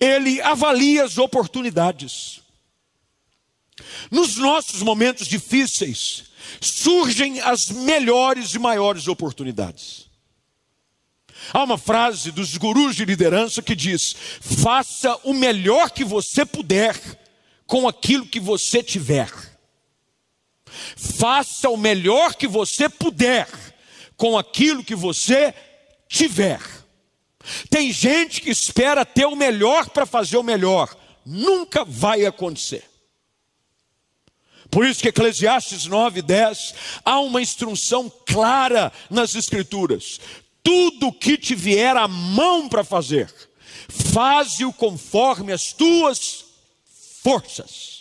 ele 0.00 0.40
avalia 0.40 1.04
as 1.04 1.18
oportunidades. 1.18 2.40
Nos 4.10 4.36
nossos 4.36 4.82
momentos 4.82 5.26
difíceis, 5.26 6.24
surgem 6.60 7.40
as 7.40 7.68
melhores 7.70 8.54
e 8.54 8.58
maiores 8.58 9.08
oportunidades. 9.08 10.08
Há 11.52 11.62
uma 11.64 11.76
frase 11.76 12.30
dos 12.30 12.56
gurus 12.56 12.96
de 12.96 13.04
liderança 13.04 13.60
que 13.60 13.74
diz: 13.74 14.14
faça 14.40 15.18
o 15.24 15.34
melhor 15.34 15.90
que 15.90 16.04
você 16.04 16.46
puder 16.46 16.98
com 17.66 17.88
aquilo 17.88 18.26
que 18.26 18.40
você 18.40 18.82
tiver. 18.82 19.53
Faça 20.96 21.68
o 21.68 21.76
melhor 21.76 22.34
que 22.34 22.46
você 22.46 22.88
puder 22.88 23.48
com 24.16 24.38
aquilo 24.38 24.84
que 24.84 24.94
você 24.94 25.54
tiver. 26.08 26.60
Tem 27.68 27.92
gente 27.92 28.40
que 28.40 28.50
espera 28.50 29.04
ter 29.04 29.26
o 29.26 29.36
melhor 29.36 29.90
para 29.90 30.06
fazer 30.06 30.36
o 30.36 30.42
melhor. 30.42 30.94
Nunca 31.24 31.84
vai 31.84 32.24
acontecer. 32.24 32.84
Por 34.70 34.84
isso 34.84 35.00
que 35.00 35.08
Eclesiastes 35.08 35.86
9, 35.86 36.20
10, 36.22 36.74
há 37.04 37.20
uma 37.20 37.40
instrução 37.40 38.10
clara 38.26 38.92
nas 39.08 39.34
Escrituras. 39.34 40.18
Tudo 40.62 41.12
que 41.12 41.36
te 41.36 41.54
vier 41.54 41.96
à 41.96 42.08
mão 42.08 42.68
para 42.68 42.82
fazer, 42.82 43.32
faze-o 43.88 44.72
conforme 44.72 45.52
as 45.52 45.72
tuas 45.72 46.44
forças. 47.22 47.93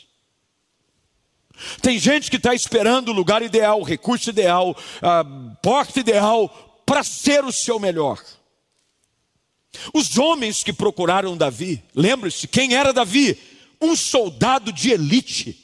Tem 1.81 1.97
gente 1.99 2.29
que 2.29 2.37
está 2.37 2.53
esperando 2.53 3.09
o 3.09 3.13
lugar 3.13 3.41
ideal, 3.41 3.79
o 3.79 3.83
recurso 3.83 4.29
ideal, 4.29 4.75
a 5.01 5.23
porta 5.61 5.99
ideal, 5.99 6.49
para 6.85 7.03
ser 7.03 7.43
o 7.43 7.51
seu 7.51 7.79
melhor. 7.79 8.21
Os 9.93 10.17
homens 10.17 10.63
que 10.63 10.71
procuraram 10.71 11.35
Davi, 11.35 11.83
lembre-se, 11.95 12.47
quem 12.47 12.75
era 12.75 12.93
Davi? 12.93 13.37
Um 13.81 13.95
soldado 13.95 14.71
de 14.71 14.91
elite. 14.91 15.59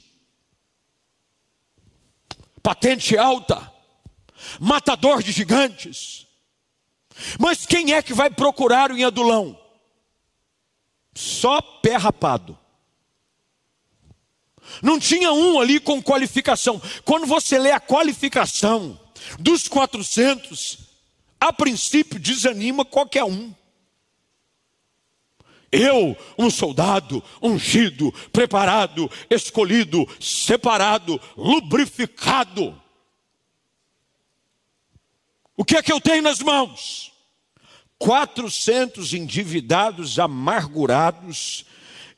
patente 2.61 3.17
alta, 3.17 3.71
matador 4.59 5.23
de 5.23 5.31
gigantes. 5.31 6.27
Mas 7.39 7.65
quem 7.65 7.93
é 7.93 8.01
que 8.01 8.13
vai 8.13 8.29
procurar 8.29 8.91
o 8.91 9.05
Adulão? 9.05 9.59
Só 11.15 11.61
pé 11.61 11.95
rapado. 11.95 12.57
Não 14.81 14.99
tinha 14.99 15.31
um 15.31 15.59
ali 15.59 15.79
com 15.79 16.01
qualificação. 16.01 16.81
Quando 17.03 17.25
você 17.25 17.57
lê 17.57 17.71
a 17.71 17.79
qualificação 17.79 18.99
dos 19.39 19.67
400, 19.67 20.79
a 21.39 21.53
princípio 21.53 22.19
desanima 22.19 22.83
qualquer 22.83 23.23
um. 23.23 23.53
Eu, 25.71 26.17
um 26.37 26.49
soldado, 26.49 27.23
ungido, 27.41 28.11
preparado, 28.31 29.09
escolhido, 29.29 30.07
separado, 30.19 31.21
lubrificado. 31.37 32.81
O 35.55 35.63
que 35.63 35.77
é 35.77 35.83
que 35.83 35.91
eu 35.91 36.01
tenho 36.01 36.23
nas 36.23 36.39
mãos? 36.39 37.11
400 37.99 39.13
endividados, 39.13 40.17
amargurados 40.17 41.65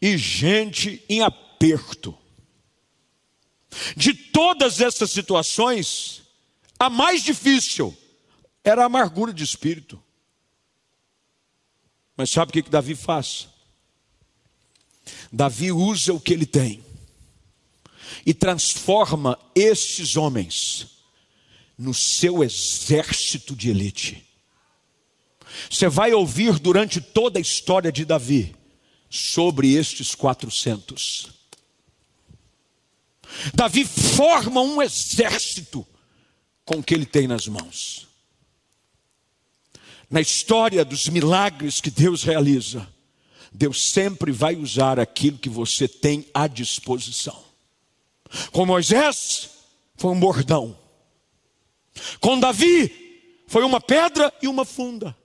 e 0.01 0.17
gente 0.17 1.03
em 1.09 1.21
aperto. 1.21 2.17
De 3.95 4.13
todas 4.13 4.81
essas 4.81 5.11
situações, 5.11 6.23
a 6.77 6.89
mais 6.89 7.23
difícil 7.23 7.95
era 8.63 8.83
a 8.83 8.85
amargura 8.85 9.33
de 9.33 9.43
espírito. 9.43 10.01
Mas 12.15 12.29
sabe 12.29 12.49
o 12.49 12.53
que, 12.53 12.63
que 12.63 12.69
Davi 12.69 12.95
faz? 12.95 13.47
Davi 15.31 15.71
usa 15.71 16.13
o 16.13 16.19
que 16.19 16.33
ele 16.33 16.45
tem 16.45 16.83
e 18.25 18.33
transforma 18.33 19.39
estes 19.55 20.15
homens 20.15 20.87
no 21.77 21.93
seu 21.93 22.43
exército 22.43 23.55
de 23.55 23.69
elite. 23.69 24.27
Você 25.69 25.87
vai 25.89 26.13
ouvir 26.13 26.59
durante 26.59 27.01
toda 27.01 27.39
a 27.39 27.41
história 27.41 27.91
de 27.91 28.05
Davi 28.05 28.55
sobre 29.09 29.73
estes 29.73 30.13
400. 30.13 31.40
Davi 33.53 33.85
forma 33.85 34.61
um 34.61 34.81
exército 34.81 35.85
com 36.65 36.79
o 36.79 36.83
que 36.83 36.93
ele 36.93 37.05
tem 37.05 37.27
nas 37.27 37.47
mãos 37.47 38.11
na 40.11 40.19
história 40.19 40.83
dos 40.83 41.07
milagres 41.07 41.79
que 41.79 41.89
Deus 41.89 42.21
realiza, 42.23 42.85
Deus 43.49 43.91
sempre 43.91 44.33
vai 44.33 44.57
usar 44.57 44.99
aquilo 44.99 45.37
que 45.37 45.49
você 45.49 45.87
tem 45.87 46.27
à 46.33 46.47
disposição. 46.47 47.41
Com 48.51 48.65
Moisés, 48.65 49.49
foi 49.95 50.11
um 50.11 50.19
bordão. 50.19 50.77
Com 52.19 52.37
Davi, 52.37 53.43
foi 53.47 53.63
uma 53.63 53.79
pedra 53.79 54.33
e 54.41 54.49
uma 54.49 54.65
funda. 54.65 55.15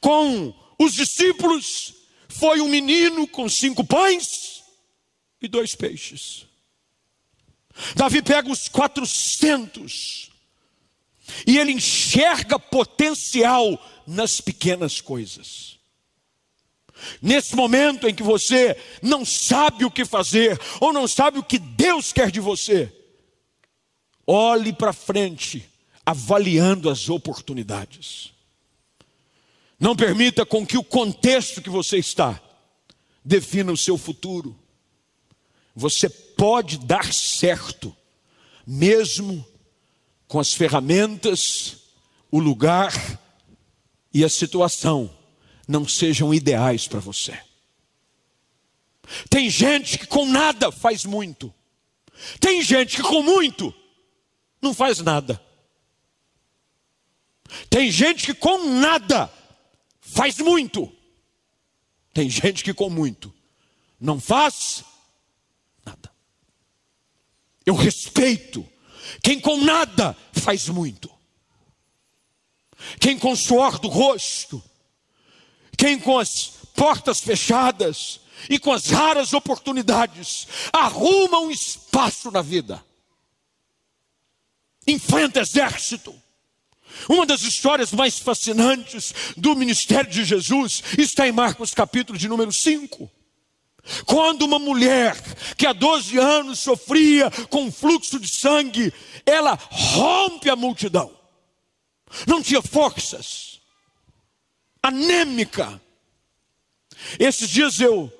Com 0.00 0.54
os 0.78 0.94
discípulos, 0.94 1.94
foi 2.28 2.62
um 2.62 2.68
menino 2.68 3.28
com 3.28 3.46
cinco 3.46 3.84
pães 3.84 4.57
e 5.40 5.48
dois 5.48 5.74
peixes. 5.74 6.46
Davi 7.94 8.22
pega 8.22 8.50
os 8.50 8.68
quatrocentos 8.68 10.30
e 11.46 11.58
ele 11.58 11.72
enxerga 11.72 12.58
potencial 12.58 13.78
nas 14.06 14.40
pequenas 14.40 15.00
coisas. 15.00 15.78
Nesse 17.22 17.54
momento 17.54 18.08
em 18.08 18.14
que 18.14 18.22
você 18.22 18.76
não 19.02 19.24
sabe 19.24 19.84
o 19.84 19.90
que 19.90 20.04
fazer, 20.04 20.60
ou 20.80 20.92
não 20.92 21.06
sabe 21.06 21.38
o 21.38 21.44
que 21.44 21.58
Deus 21.58 22.12
quer 22.12 22.30
de 22.30 22.40
você, 22.40 22.92
olhe 24.26 24.72
para 24.72 24.92
frente, 24.92 25.68
avaliando 26.04 26.90
as 26.90 27.08
oportunidades. 27.08 28.32
Não 29.78 29.94
permita 29.94 30.44
com 30.44 30.66
que 30.66 30.76
o 30.76 30.82
contexto 30.82 31.62
que 31.62 31.70
você 31.70 31.98
está 31.98 32.40
defina 33.24 33.70
o 33.70 33.76
seu 33.76 33.96
futuro. 33.96 34.57
Você 35.78 36.08
pode 36.08 36.76
dar 36.76 37.12
certo, 37.12 37.96
mesmo 38.66 39.46
com 40.26 40.40
as 40.40 40.52
ferramentas, 40.52 41.76
o 42.32 42.40
lugar 42.40 42.92
e 44.12 44.24
a 44.24 44.28
situação 44.28 45.08
não 45.68 45.86
sejam 45.86 46.34
ideais 46.34 46.88
para 46.88 46.98
você. 46.98 47.40
Tem 49.30 49.48
gente 49.48 50.00
que 50.00 50.06
com 50.08 50.26
nada 50.26 50.72
faz 50.72 51.04
muito. 51.04 51.54
Tem 52.40 52.60
gente 52.60 52.96
que 52.96 53.02
com 53.02 53.22
muito 53.22 53.72
não 54.60 54.74
faz 54.74 54.98
nada. 54.98 55.40
Tem 57.70 57.88
gente 57.88 58.26
que 58.26 58.34
com 58.34 58.68
nada 58.80 59.32
faz 60.00 60.38
muito. 60.38 60.92
Tem 62.12 62.28
gente 62.28 62.64
que 62.64 62.74
com 62.74 62.90
muito 62.90 63.32
não 64.00 64.18
faz. 64.18 64.82
Eu 67.68 67.74
respeito 67.74 68.66
quem 69.22 69.38
com 69.38 69.62
nada 69.62 70.16
faz 70.32 70.70
muito. 70.70 71.10
Quem 72.98 73.18
com 73.18 73.36
suor 73.36 73.78
do 73.78 73.88
rosto. 73.88 74.62
Quem 75.76 75.98
com 75.98 76.18
as 76.18 76.46
portas 76.74 77.20
fechadas 77.20 78.20
e 78.48 78.58
com 78.58 78.72
as 78.72 78.86
raras 78.86 79.34
oportunidades 79.34 80.48
arruma 80.72 81.40
um 81.40 81.50
espaço 81.50 82.30
na 82.30 82.40
vida. 82.40 82.82
Enfrenta 84.86 85.40
exército. 85.40 86.14
Uma 87.06 87.26
das 87.26 87.42
histórias 87.42 87.92
mais 87.92 88.18
fascinantes 88.18 89.12
do 89.36 89.54
ministério 89.54 90.10
de 90.10 90.24
Jesus 90.24 90.82
está 90.96 91.28
em 91.28 91.32
Marcos 91.32 91.74
capítulo 91.74 92.18
de 92.18 92.28
número 92.28 92.50
5. 92.50 93.17
Quando 94.04 94.42
uma 94.42 94.58
mulher 94.58 95.16
que 95.56 95.66
há 95.66 95.72
12 95.72 96.18
anos 96.18 96.58
sofria 96.58 97.30
com 97.48 97.72
fluxo 97.72 98.18
de 98.18 98.28
sangue, 98.28 98.92
ela 99.24 99.58
rompe 99.70 100.50
a 100.50 100.56
multidão, 100.56 101.10
não 102.26 102.42
tinha 102.42 102.60
forças, 102.60 103.60
anêmica. 104.82 105.80
Esses 107.18 107.48
dias 107.48 107.80
eu 107.80 108.12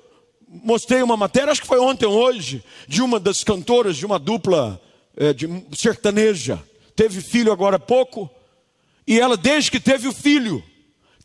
mostrei 0.47 1.01
uma 1.03 1.15
matéria, 1.15 1.51
acho 1.51 1.61
que 1.61 1.67
foi 1.67 1.79
ontem 1.79 2.05
ou 2.05 2.13
hoje, 2.13 2.63
de 2.87 3.01
uma 3.01 3.19
das 3.19 3.43
cantoras 3.43 3.97
de 3.97 4.05
uma 4.05 4.17
dupla 4.17 4.81
é, 5.15 5.33
de 5.33 5.47
sertaneja. 5.75 6.61
Teve 6.95 7.21
filho 7.21 7.51
agora 7.51 7.75
há 7.75 7.79
pouco, 7.79 8.29
e 9.05 9.19
ela, 9.19 9.37
desde 9.37 9.71
que 9.71 9.79
teve 9.79 10.07
o 10.07 10.13
filho, 10.13 10.63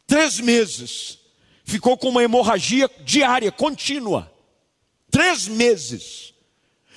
três 0.07 0.39
meses, 0.39 1.19
ficou 1.65 1.97
com 1.97 2.11
uma 2.11 2.23
hemorragia 2.23 2.91
diária, 3.05 3.51
contínua. 3.51 4.31
Três 5.11 5.49
meses. 5.49 6.35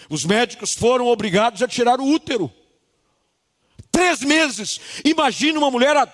Os 0.10 0.26
médicos 0.26 0.74
foram 0.74 1.08
obrigados 1.08 1.62
a 1.62 1.68
tirar 1.68 2.00
o 2.00 2.06
útero. 2.06 2.52
Três 3.92 4.22
meses. 4.22 4.80
Imagine 5.04 5.58
uma 5.58 5.72
mulher 5.72 5.96
há 5.96 6.06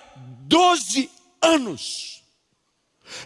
12 0.46 1.10
anos. 1.42 2.22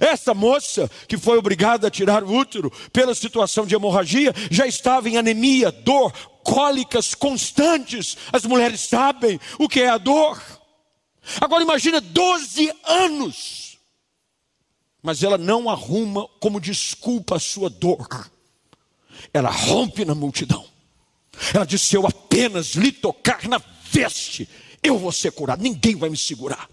Essa 0.01 0.35
moça 0.35 0.91
que 1.07 1.17
foi 1.17 1.39
obrigada 1.39 1.87
a 1.87 1.91
tirar 1.91 2.23
o 2.25 2.35
útero 2.35 2.71
pela 2.93 3.15
situação 3.15 3.65
de 3.65 3.75
hemorragia 3.75 4.35
já 4.51 4.67
estava 4.67 5.09
em 5.09 5.17
anemia, 5.17 5.71
dor, 5.71 6.13
cólicas 6.43 7.15
constantes. 7.15 8.17
As 8.33 8.45
mulheres 8.45 8.81
sabem 8.81 9.41
o 9.59 9.69
que 9.69 9.81
é 9.81 9.89
a 9.89 9.99
dor. 9.99 10.43
Agora 11.41 11.63
imagine 11.63 12.01
12 12.01 12.73
anos. 12.85 13.68
Mas 15.03 15.23
ela 15.23 15.39
não 15.39 15.71
arruma 15.71 16.29
como 16.41 16.61
desculpa 16.61 17.37
a 17.37 17.41
sua 17.41 17.71
dor 17.71 18.31
ela 19.33 19.51
rompe 19.51 20.05
na 20.05 20.15
multidão. 20.15 20.65
Ela 21.53 21.65
disse: 21.65 21.89
Se 21.89 21.97
eu 21.97 22.07
apenas 22.07 22.75
lhe 22.75 22.93
tocar 22.93 23.49
na 23.49 23.61
veste, 23.91 24.49
eu 24.83 24.99
vou 24.99 25.13
ser 25.13 25.33
curado, 25.33 25.63
ninguém 25.63 25.97
vai 25.97 26.09
me 26.11 26.17
segurar. 26.17 26.69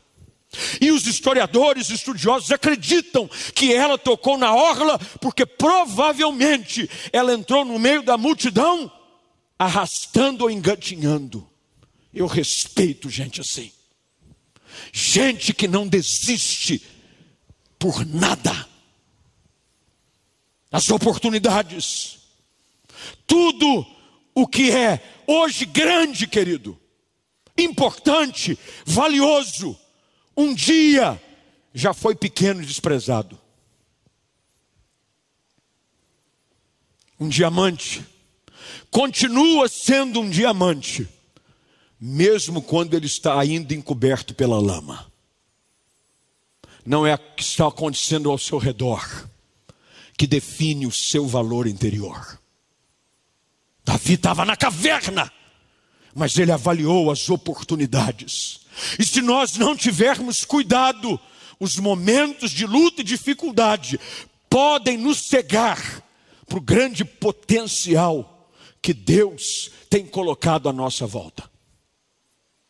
E 0.79 0.89
os 0.89 1.05
historiadores 1.05 1.89
estudiosos 1.89 2.51
acreditam 2.51 3.29
que 3.53 3.73
ela 3.73 3.97
tocou 3.97 4.38
na 4.38 4.53
orla, 4.53 4.97
porque 5.19 5.45
provavelmente 5.45 6.89
ela 7.11 7.33
entrou 7.33 7.65
no 7.65 7.77
meio 7.77 8.01
da 8.01 8.17
multidão, 8.17 8.89
arrastando 9.59 10.45
ou 10.45 10.49
engatinhando. 10.49 11.45
Eu 12.13 12.25
respeito 12.25 13.09
gente 13.09 13.41
assim, 13.41 13.69
gente 14.93 15.53
que 15.53 15.67
não 15.67 15.85
desiste 15.85 16.81
por 17.77 18.05
nada. 18.05 18.67
As 20.71 20.89
oportunidades, 20.89 22.19
tudo 23.25 23.85
o 24.33 24.47
que 24.47 24.71
é 24.71 25.23
hoje 25.27 25.65
grande, 25.65 26.27
querido, 26.27 26.77
importante, 27.57 28.57
valioso, 28.85 29.77
um 30.35 30.53
dia 30.53 31.21
já 31.73 31.93
foi 31.93 32.15
pequeno 32.15 32.61
e 32.61 32.65
desprezado. 32.65 33.39
Um 37.17 37.29
diamante 37.29 38.05
continua 38.91 39.67
sendo 39.69 40.19
um 40.19 40.29
diamante, 40.29 41.07
mesmo 41.99 42.61
quando 42.61 42.93
ele 42.93 43.05
está 43.05 43.39
ainda 43.39 43.73
encoberto 43.73 44.33
pela 44.33 44.59
lama. 44.59 45.11
Não 46.86 47.06
é 47.06 47.15
o 47.15 47.17
que 47.17 47.43
está 47.43 47.67
acontecendo 47.67 48.30
ao 48.30 48.38
seu 48.38 48.58
redor 48.58 49.04
que 50.17 50.28
define 50.28 50.86
o 50.86 50.91
seu 50.91 51.28
valor 51.28 51.67
interior. 51.67 52.39
Davi 53.84 54.13
estava 54.13 54.45
na 54.45 54.56
caverna, 54.56 55.32
mas 56.13 56.38
ele 56.38 56.52
avaliou 56.52 57.12
as 57.12 57.30
oportunidades. 57.30 58.62
E 58.98 59.06
se 59.06 59.21
nós 59.21 59.58
não 59.58 59.76
tivermos 59.76 60.45
cuidado, 60.45 61.19
os 61.60 61.78
momentos 61.78 62.52
de 62.52 62.65
luta 62.65 63.02
e 63.02 63.04
dificuldade 63.04 64.00
podem 64.50 64.98
nos 64.98 65.19
cegar 65.19 66.04
para 66.48 66.58
o 66.58 66.62
grande 66.62 67.04
potencial 67.04 68.50
que 68.82 68.93
Deus 68.93 69.71
tem 69.89 70.06
colocado 70.06 70.69
à 70.69 70.74
nossa 70.74 71.06
volta. 71.06 71.50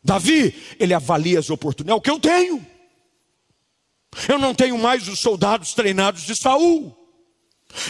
Davi, 0.02 0.54
ele 0.78 0.94
avalia 0.94 1.38
as 1.38 1.50
oportunidades, 1.50 1.96
é 1.96 1.98
o 1.98 2.00
que 2.00 2.10
eu 2.10 2.20
tenho. 2.20 2.75
Eu 4.28 4.38
não 4.38 4.54
tenho 4.54 4.78
mais 4.78 5.08
os 5.08 5.18
soldados 5.18 5.74
treinados 5.74 6.22
de 6.22 6.34
Saul. 6.34 6.96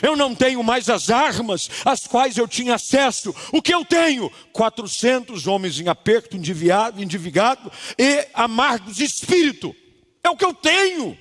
Eu 0.02 0.16
não 0.16 0.34
tenho 0.34 0.62
mais 0.62 0.88
as 0.88 1.10
armas 1.10 1.70
às 1.84 2.06
quais 2.06 2.36
eu 2.36 2.48
tinha 2.48 2.74
acesso. 2.74 3.34
O 3.52 3.62
que 3.62 3.72
eu 3.72 3.84
tenho? 3.84 4.30
400 4.52 5.46
homens 5.46 5.78
em 5.78 5.88
aperto, 5.88 6.36
endividado, 6.36 7.02
endividado 7.02 7.70
e 7.98 8.26
amargos 8.34 8.96
de 8.96 9.04
espírito. 9.04 9.74
É 10.24 10.30
o 10.30 10.36
que 10.36 10.44
eu 10.44 10.54
tenho. 10.54 11.16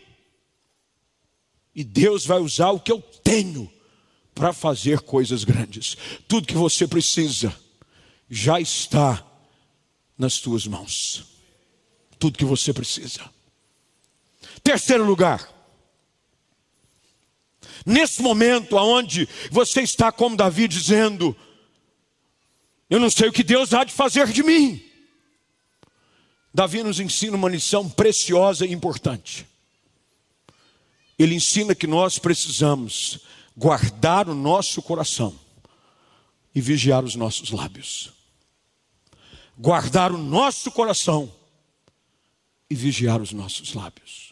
E 1.75 1.83
Deus 1.83 2.25
vai 2.25 2.39
usar 2.39 2.71
o 2.71 2.79
que 2.79 2.91
eu 2.91 3.01
tenho 3.01 3.71
para 4.33 4.51
fazer 4.53 5.01
coisas 5.01 5.43
grandes. 5.43 5.95
Tudo 6.27 6.47
que 6.47 6.55
você 6.55 6.87
precisa 6.87 7.55
já 8.29 8.59
está 8.59 9.23
nas 10.17 10.39
tuas 10.39 10.65
mãos. 10.65 11.25
Tudo 12.17 12.37
que 12.37 12.45
você 12.45 12.73
precisa. 12.73 13.34
Terceiro 14.65 15.05
lugar. 15.05 15.47
Nesse 17.85 18.19
momento 18.23 18.79
aonde 18.79 19.29
você 19.51 19.81
está 19.81 20.11
como 20.11 20.35
Davi 20.35 20.67
dizendo: 20.67 21.37
Eu 22.89 22.99
não 22.99 23.11
sei 23.11 23.29
o 23.29 23.31
que 23.31 23.43
Deus 23.43 23.75
há 23.75 23.83
de 23.83 23.93
fazer 23.93 24.25
de 24.29 24.41
mim. 24.41 24.83
Davi 26.51 26.81
nos 26.81 26.99
ensina 26.99 27.37
uma 27.37 27.47
lição 27.47 27.87
preciosa 27.87 28.65
e 28.65 28.73
importante. 28.73 29.47
Ele 31.19 31.35
ensina 31.35 31.75
que 31.75 31.85
nós 31.85 32.17
precisamos 32.17 33.19
guardar 33.55 34.27
o 34.27 34.33
nosso 34.33 34.81
coração 34.81 35.39
e 36.55 36.59
vigiar 36.59 37.03
os 37.05 37.15
nossos 37.15 37.51
lábios. 37.51 38.11
Guardar 39.55 40.11
o 40.11 40.17
nosso 40.17 40.71
coração 40.71 41.31
e 42.67 42.73
vigiar 42.73 43.21
os 43.21 43.31
nossos 43.31 43.75
lábios. 43.75 44.24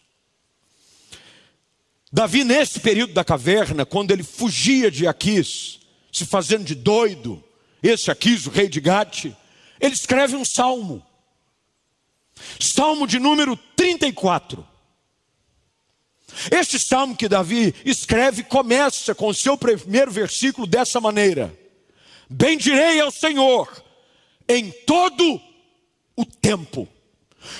Davi, 2.13 2.43
nesse 2.43 2.79
período 2.79 3.11
da 3.11 3.23
caverna, 3.23 3.87
quando 3.87 4.11
ele 4.11 4.21
fugia 4.21 4.91
de 4.91 5.07
Aquis, 5.07 5.79
se 6.11 6.27
fazendo 6.27 6.63
de 6.63 6.75
doido, 6.75 7.43
esse 7.81 8.11
Aquis, 8.11 8.45
o 8.45 8.51
rei 8.51 8.69
de 8.69 8.79
Gate, 8.79 9.31
ele 9.81 9.95
escreve 9.95 10.35
um 10.35 10.45
salmo. 10.45 11.03
Salmo 12.59 13.07
de 13.07 13.17
número 13.17 13.57
34. 13.75 14.63
Este 16.51 16.77
salmo 16.77 17.15
que 17.15 17.27
Davi 17.27 17.73
escreve 17.83 18.43
começa 18.43 19.15
com 19.15 19.29
o 19.29 19.33
seu 19.33 19.57
primeiro 19.57 20.11
versículo 20.11 20.67
dessa 20.67 21.01
maneira: 21.01 21.57
Bendirei 22.29 22.99
ao 22.99 23.09
Senhor 23.09 23.83
em 24.47 24.69
todo 24.85 25.41
o 26.15 26.25
tempo, 26.25 26.87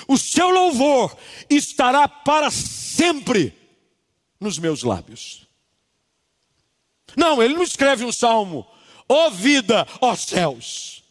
o 0.06 0.16
seu 0.16 0.48
louvor 0.48 1.16
estará 1.50 2.06
para 2.06 2.52
sempre 2.52 3.63
nos 4.44 4.58
meus 4.58 4.84
lábios. 4.84 5.48
Não, 7.16 7.42
ele 7.42 7.54
não 7.54 7.62
escreve 7.62 8.04
um 8.04 8.12
salmo, 8.12 8.66
ó 9.08 9.26
oh 9.26 9.30
vida, 9.30 9.86
ó 10.00 10.12
oh 10.12 10.16
céus, 10.16 11.02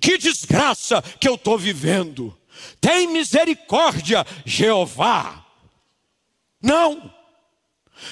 que 0.00 0.16
desgraça 0.16 1.02
que 1.18 1.28
eu 1.28 1.34
estou 1.34 1.58
vivendo 1.58 2.36
tem 2.80 3.08
misericórdia, 3.08 4.26
Jeová. 4.44 5.44
Não. 6.60 7.12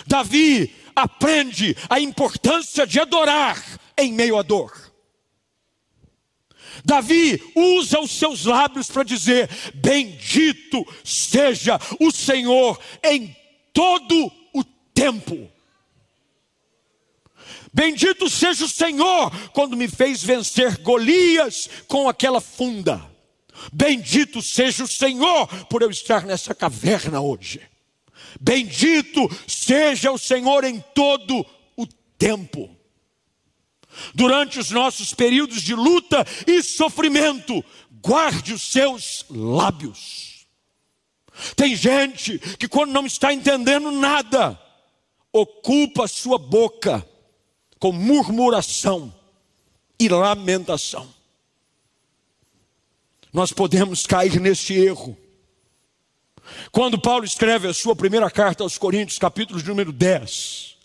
Davi 0.07 0.74
aprende 0.94 1.76
a 1.88 2.00
importância 2.00 2.87
de 2.87 3.00
adorar 3.00 3.62
em 3.96 4.12
meio 4.12 4.38
à 4.38 4.42
dor. 4.42 4.90
Davi 6.85 7.42
usa 7.55 8.00
os 8.00 8.12
seus 8.12 8.44
lábios 8.44 8.88
para 8.88 9.03
dizer: 9.03 9.50
Bendito 9.74 10.87
seja 11.05 11.79
o 11.98 12.11
Senhor 12.11 12.79
em 13.03 13.37
todo 13.72 14.30
o 14.54 14.64
tempo. 14.94 15.50
Bendito 17.72 18.28
seja 18.28 18.64
o 18.64 18.68
Senhor 18.68 19.30
quando 19.50 19.76
me 19.76 19.88
fez 19.88 20.22
vencer 20.22 20.78
Golias 20.78 21.68
com 21.87 22.09
aquela 22.09 22.40
funda. 22.40 23.00
Bendito 23.72 24.42
seja 24.42 24.85
o 24.85 24.88
Senhor 24.88 25.46
por 25.66 25.83
eu 25.83 25.90
estar 25.90 26.24
nessa 26.24 26.54
caverna 26.54 27.20
hoje. 27.20 27.61
Bendito 28.40 29.28
seja 29.46 30.11
o 30.11 30.18
Senhor 30.18 30.64
em 30.64 30.83
todo 30.94 31.44
o 31.76 31.87
tempo. 32.18 32.76
Durante 34.14 34.59
os 34.59 34.70
nossos 34.70 35.12
períodos 35.12 35.62
de 35.62 35.74
luta 35.74 36.24
e 36.46 36.62
sofrimento, 36.62 37.64
guarde 38.02 38.54
os 38.54 38.62
seus 38.62 39.24
lábios. 39.28 40.29
Tem 41.57 41.74
gente 41.76 42.38
que, 42.57 42.68
quando 42.68 42.92
não 42.92 43.07
está 43.07 43.33
entendendo 43.33 43.90
nada, 43.90 44.61
ocupa 45.33 46.09
sua 46.09 46.38
boca 46.38 47.07
com 47.79 47.92
murmuração 47.92 49.14
e 49.98 50.09
lamentação 50.09 51.20
nós 53.33 53.53
podemos 53.53 54.07
cair 54.07 54.40
neste 54.40 54.74
erro. 54.74 55.16
Quando 56.72 57.00
Paulo 57.00 57.24
escreve 57.24 57.68
a 57.68 57.74
sua 57.74 57.94
primeira 57.94 58.31
carta 58.31 58.62
aos 58.62 58.76
Coríntios, 58.76 59.18
capítulo 59.18 59.62
número 59.62 59.92
10, 59.92 60.76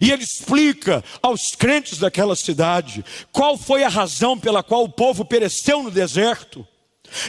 e 0.00 0.10
ele 0.10 0.22
explica 0.22 1.04
aos 1.20 1.54
crentes 1.54 1.98
daquela 1.98 2.34
cidade 2.34 3.04
qual 3.30 3.58
foi 3.58 3.84
a 3.84 3.88
razão 3.88 4.38
pela 4.38 4.62
qual 4.62 4.84
o 4.84 4.88
povo 4.88 5.24
pereceu 5.24 5.82
no 5.82 5.90
deserto. 5.90 6.66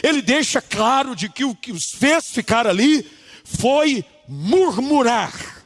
Ele 0.02 0.22
deixa 0.22 0.60
claro 0.60 1.14
de 1.14 1.28
que 1.28 1.44
o 1.44 1.54
que 1.54 1.72
os 1.72 1.90
fez 1.92 2.30
ficar 2.30 2.66
ali 2.66 3.08
foi 3.44 4.04
murmurar. 4.28 5.64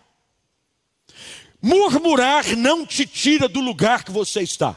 Murmurar 1.61 2.57
não 2.57 2.87
te 2.87 3.07
tira 3.07 3.49
do 3.49 3.61
lugar 3.61 4.05
que 4.05 4.11
você 4.11 4.43
está. 4.43 4.77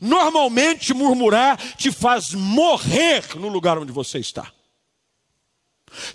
Normalmente, 0.00 0.92
murmurar 0.92 1.56
te 1.76 1.90
faz 1.90 2.32
morrer 2.32 3.36
no 3.36 3.48
lugar 3.48 3.78
onde 3.78 3.92
você 3.92 4.18
está. 4.18 4.50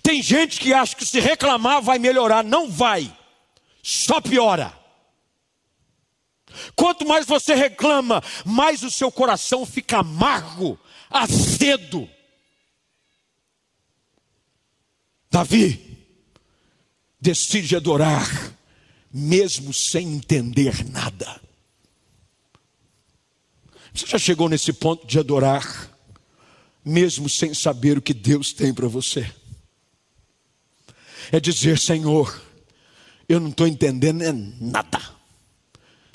Tem 0.02 0.22
gente 0.22 0.60
que 0.60 0.74
acha 0.74 0.96
que 0.96 1.06
se 1.06 1.20
reclamar 1.20 1.82
vai 1.82 2.00
melhorar. 2.00 2.44
Não 2.44 2.70
vai, 2.70 3.12
só 3.84 4.22
piora. 4.22 4.74
Quanto 6.76 7.06
mais 7.06 7.26
você 7.26 7.54
reclama, 7.54 8.24
mais 8.46 8.82
o 8.84 8.90
seu 8.90 9.12
coração 9.12 9.66
fica 9.66 9.98
amargo, 10.00 10.80
azedo. 11.10 12.10
Davi 15.30 15.98
decide 17.20 17.76
adorar, 17.76 18.56
mesmo 19.12 19.74
sem 19.74 20.14
entender 20.14 20.86
nada. 20.90 21.42
Você 23.94 24.06
já 24.06 24.18
chegou 24.18 24.48
nesse 24.50 24.74
ponto 24.74 25.08
de 25.08 25.18
adorar, 25.18 25.92
mesmo 26.84 27.30
sem 27.30 27.54
saber 27.54 27.98
o 27.98 28.02
que 28.02 28.14
Deus 28.14 28.54
tem 28.54 28.74
para 28.74 28.88
você? 28.88 29.34
É 31.32 31.40
dizer, 31.40 31.80
Senhor, 31.80 32.44
eu 33.28 33.40
não 33.40 33.50
estou 33.50 33.68
entendendo 33.68 34.22
é 34.22 34.32
nada, 34.32 35.02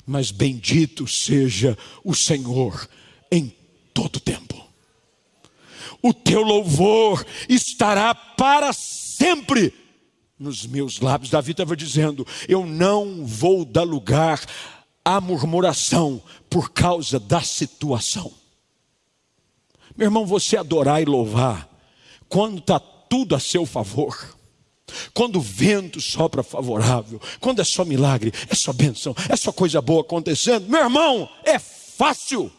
mas 0.05 0.31
bendito 0.31 1.07
seja 1.07 1.77
o 2.03 2.15
Senhor 2.15 2.89
em 3.31 3.53
todo 3.93 4.19
tempo. 4.19 4.70
O 6.01 6.13
teu 6.13 6.41
louvor 6.41 7.25
estará 7.47 8.13
para 8.13 8.73
sempre 8.73 9.73
nos 10.37 10.65
meus 10.65 10.99
lábios. 10.99 11.29
Davi 11.29 11.51
estava 11.51 11.75
dizendo: 11.75 12.25
Eu 12.47 12.65
não 12.65 13.25
vou 13.25 13.63
dar 13.63 13.83
lugar 13.83 14.43
a 15.05 15.21
murmuração 15.21 16.21
por 16.49 16.71
causa 16.71 17.19
da 17.19 17.41
situação. 17.41 18.33
Meu 19.95 20.07
irmão, 20.07 20.25
você 20.25 20.57
adorar 20.57 21.01
e 21.01 21.05
louvar, 21.05 21.69
quando 22.29 22.59
está 22.59 22.79
tudo 22.79 23.35
a 23.35 23.39
seu 23.39 23.65
favor, 23.65 24.17
Quando 25.13 25.37
o 25.37 25.41
vento 25.41 26.01
sopra 26.01 26.43
favorável, 26.43 27.21
quando 27.39 27.61
é 27.61 27.63
só 27.63 27.85
milagre, 27.85 28.33
é 28.49 28.55
só 28.55 28.73
bênção, 28.73 29.15
é 29.29 29.35
só 29.35 29.51
coisa 29.51 29.81
boa 29.81 30.01
acontecendo, 30.01 30.67
meu 30.67 30.81
irmão, 30.81 31.29
é 31.43 31.57
fácil. 31.59 32.51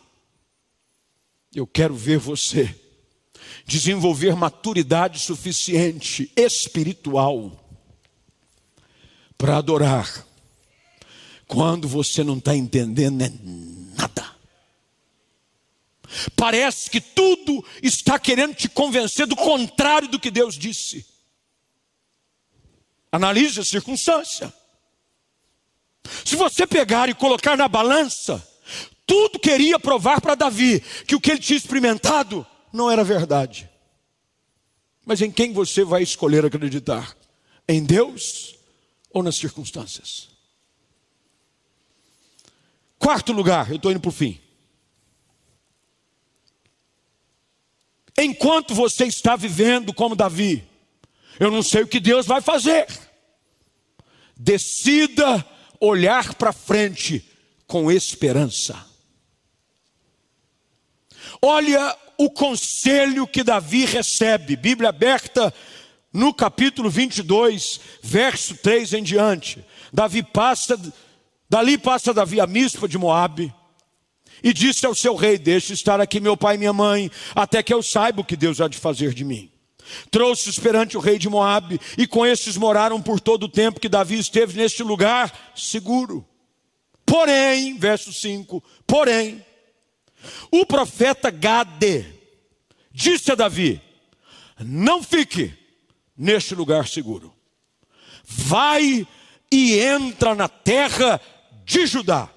Eu 1.54 1.66
quero 1.66 1.94
ver 1.94 2.18
você 2.18 2.74
desenvolver 3.64 4.34
maturidade 4.34 5.18
suficiente 5.18 6.30
espiritual 6.36 7.58
para 9.36 9.56
adorar, 9.56 10.26
quando 11.46 11.88
você 11.88 12.22
não 12.22 12.38
está 12.38 12.54
entendendo 12.54 13.22
é 13.22 13.32
nada. 13.96 14.32
Parece 16.36 16.90
que 16.90 17.00
tudo 17.00 17.64
está 17.82 18.18
querendo 18.18 18.54
te 18.54 18.68
convencer 18.68 19.26
do 19.26 19.34
contrário 19.34 20.08
do 20.08 20.20
que 20.20 20.30
Deus 20.30 20.56
disse. 20.56 21.04
Analise 23.10 23.60
a 23.60 23.64
circunstância. 23.64 24.52
Se 26.24 26.36
você 26.36 26.66
pegar 26.66 27.08
e 27.08 27.14
colocar 27.14 27.56
na 27.56 27.68
balança, 27.68 28.46
tudo 29.06 29.38
queria 29.38 29.78
provar 29.78 30.20
para 30.20 30.34
Davi 30.34 30.80
que 31.06 31.14
o 31.14 31.20
que 31.20 31.32
ele 31.32 31.40
tinha 31.40 31.56
experimentado 31.56 32.46
não 32.72 32.90
era 32.90 33.04
verdade. 33.04 33.68
Mas 35.04 35.20
em 35.20 35.30
quem 35.30 35.52
você 35.52 35.84
vai 35.84 36.02
escolher 36.02 36.44
acreditar? 36.44 37.16
Em 37.68 37.84
Deus 37.84 38.56
ou 39.10 39.22
nas 39.22 39.36
circunstâncias? 39.36 40.28
Quarto 42.98 43.32
lugar, 43.32 43.68
eu 43.70 43.76
estou 43.76 43.90
indo 43.90 44.00
para 44.00 44.08
o 44.08 44.12
fim. 44.12 44.40
Enquanto 48.16 48.74
você 48.74 49.06
está 49.06 49.34
vivendo 49.34 49.92
como 49.92 50.14
Davi, 50.14 50.64
eu 51.40 51.50
não 51.50 51.62
sei 51.62 51.82
o 51.82 51.88
que 51.88 51.98
Deus 51.98 52.26
vai 52.26 52.40
fazer. 52.40 52.86
Decida 54.36 55.44
olhar 55.80 56.34
para 56.34 56.52
frente 56.52 57.28
com 57.66 57.90
esperança. 57.90 58.91
Olha 61.40 61.96
o 62.18 62.30
conselho 62.30 63.26
que 63.26 63.42
Davi 63.42 63.84
recebe, 63.84 64.56
Bíblia 64.56 64.90
aberta 64.90 65.52
no 66.12 66.32
capítulo 66.34 66.90
22, 66.90 67.80
verso 68.02 68.56
3 68.56 68.94
em 68.94 69.02
diante. 69.02 69.64
Davi 69.92 70.22
passa, 70.22 70.78
dali 71.48 71.78
passa 71.78 72.12
Davi 72.12 72.40
a 72.40 72.46
mispa 72.46 72.86
de 72.86 72.98
Moabe 72.98 73.52
e 74.42 74.52
disse 74.52 74.84
ao 74.84 74.94
seu 74.94 75.14
rei: 75.14 75.38
Deixe 75.38 75.72
estar 75.72 76.00
aqui 76.00 76.20
meu 76.20 76.36
pai 76.36 76.56
e 76.56 76.58
minha 76.58 76.72
mãe, 76.72 77.10
até 77.34 77.62
que 77.62 77.72
eu 77.72 77.82
saiba 77.82 78.20
o 78.20 78.24
que 78.24 78.36
Deus 78.36 78.60
há 78.60 78.68
de 78.68 78.78
fazer 78.78 79.14
de 79.14 79.24
mim. 79.24 79.50
Trouxe-os 80.10 80.58
perante 80.58 80.96
o 80.96 81.00
rei 81.00 81.18
de 81.18 81.28
Moabe, 81.28 81.80
e 81.98 82.06
com 82.06 82.24
estes 82.24 82.56
moraram 82.56 83.00
por 83.00 83.20
todo 83.20 83.44
o 83.44 83.48
tempo 83.48 83.80
que 83.80 83.88
Davi 83.88 84.18
esteve 84.18 84.56
neste 84.56 84.82
lugar 84.82 85.52
seguro. 85.54 86.26
Porém, 87.04 87.76
verso 87.78 88.12
5: 88.12 88.62
Porém, 88.86 89.44
o 90.50 90.64
profeta 90.66 91.30
Gade 91.30 92.06
disse 92.92 93.32
a 93.32 93.34
Davi: 93.34 93.80
Não 94.60 95.02
fique 95.02 95.52
neste 96.16 96.54
lugar 96.54 96.86
seguro. 96.86 97.34
Vai 98.24 99.06
e 99.50 99.78
entra 99.78 100.34
na 100.34 100.48
terra 100.48 101.20
de 101.64 101.86
Judá 101.86 102.30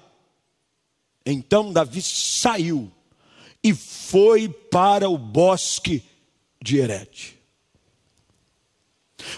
então 1.26 1.72
Davi 1.72 2.00
saiu 2.00 2.90
e 3.62 3.74
foi 3.74 4.48
para 4.48 5.10
o 5.10 5.18
bosque 5.18 6.04
de 6.62 6.78
Herete. 6.78 7.36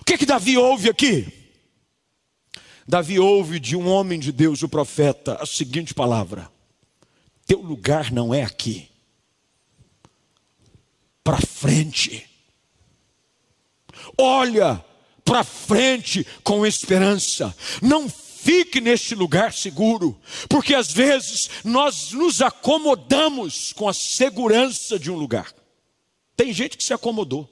O 0.01 0.05
que 0.05 0.19
que 0.19 0.27
Davi 0.27 0.59
ouve 0.59 0.91
aqui? 0.91 1.33
Davi 2.87 3.19
ouve 3.19 3.59
de 3.59 3.75
um 3.75 3.89
homem 3.89 4.19
de 4.19 4.31
Deus, 4.33 4.63
o 4.63 4.69
profeta, 4.69 5.39
a 5.41 5.47
seguinte 5.47 5.95
palavra: 5.95 6.51
Teu 7.49 7.63
lugar 7.63 8.13
não 8.13 8.33
é 8.33 8.45
aqui. 8.45 8.89
Para 11.25 11.41
frente. 11.41 12.29
Olha 14.17 14.85
para 15.25 15.43
frente 15.43 16.27
com 16.45 16.67
esperança. 16.67 17.57
Não 17.83 18.09
fique 18.09 18.81
neste 18.81 19.15
lugar 19.15 19.53
seguro, 19.53 20.19
porque 20.49 20.75
às 20.75 20.93
vezes 20.93 21.49
nós 21.65 22.13
nos 22.13 22.41
acomodamos 22.43 23.73
com 23.73 23.89
a 23.89 23.95
segurança 23.95 24.99
de 24.99 25.11
um 25.11 25.17
lugar. 25.17 25.53
Tem 26.37 26.53
gente 26.53 26.77
que 26.77 26.85
se 26.85 26.93
acomodou, 26.93 27.49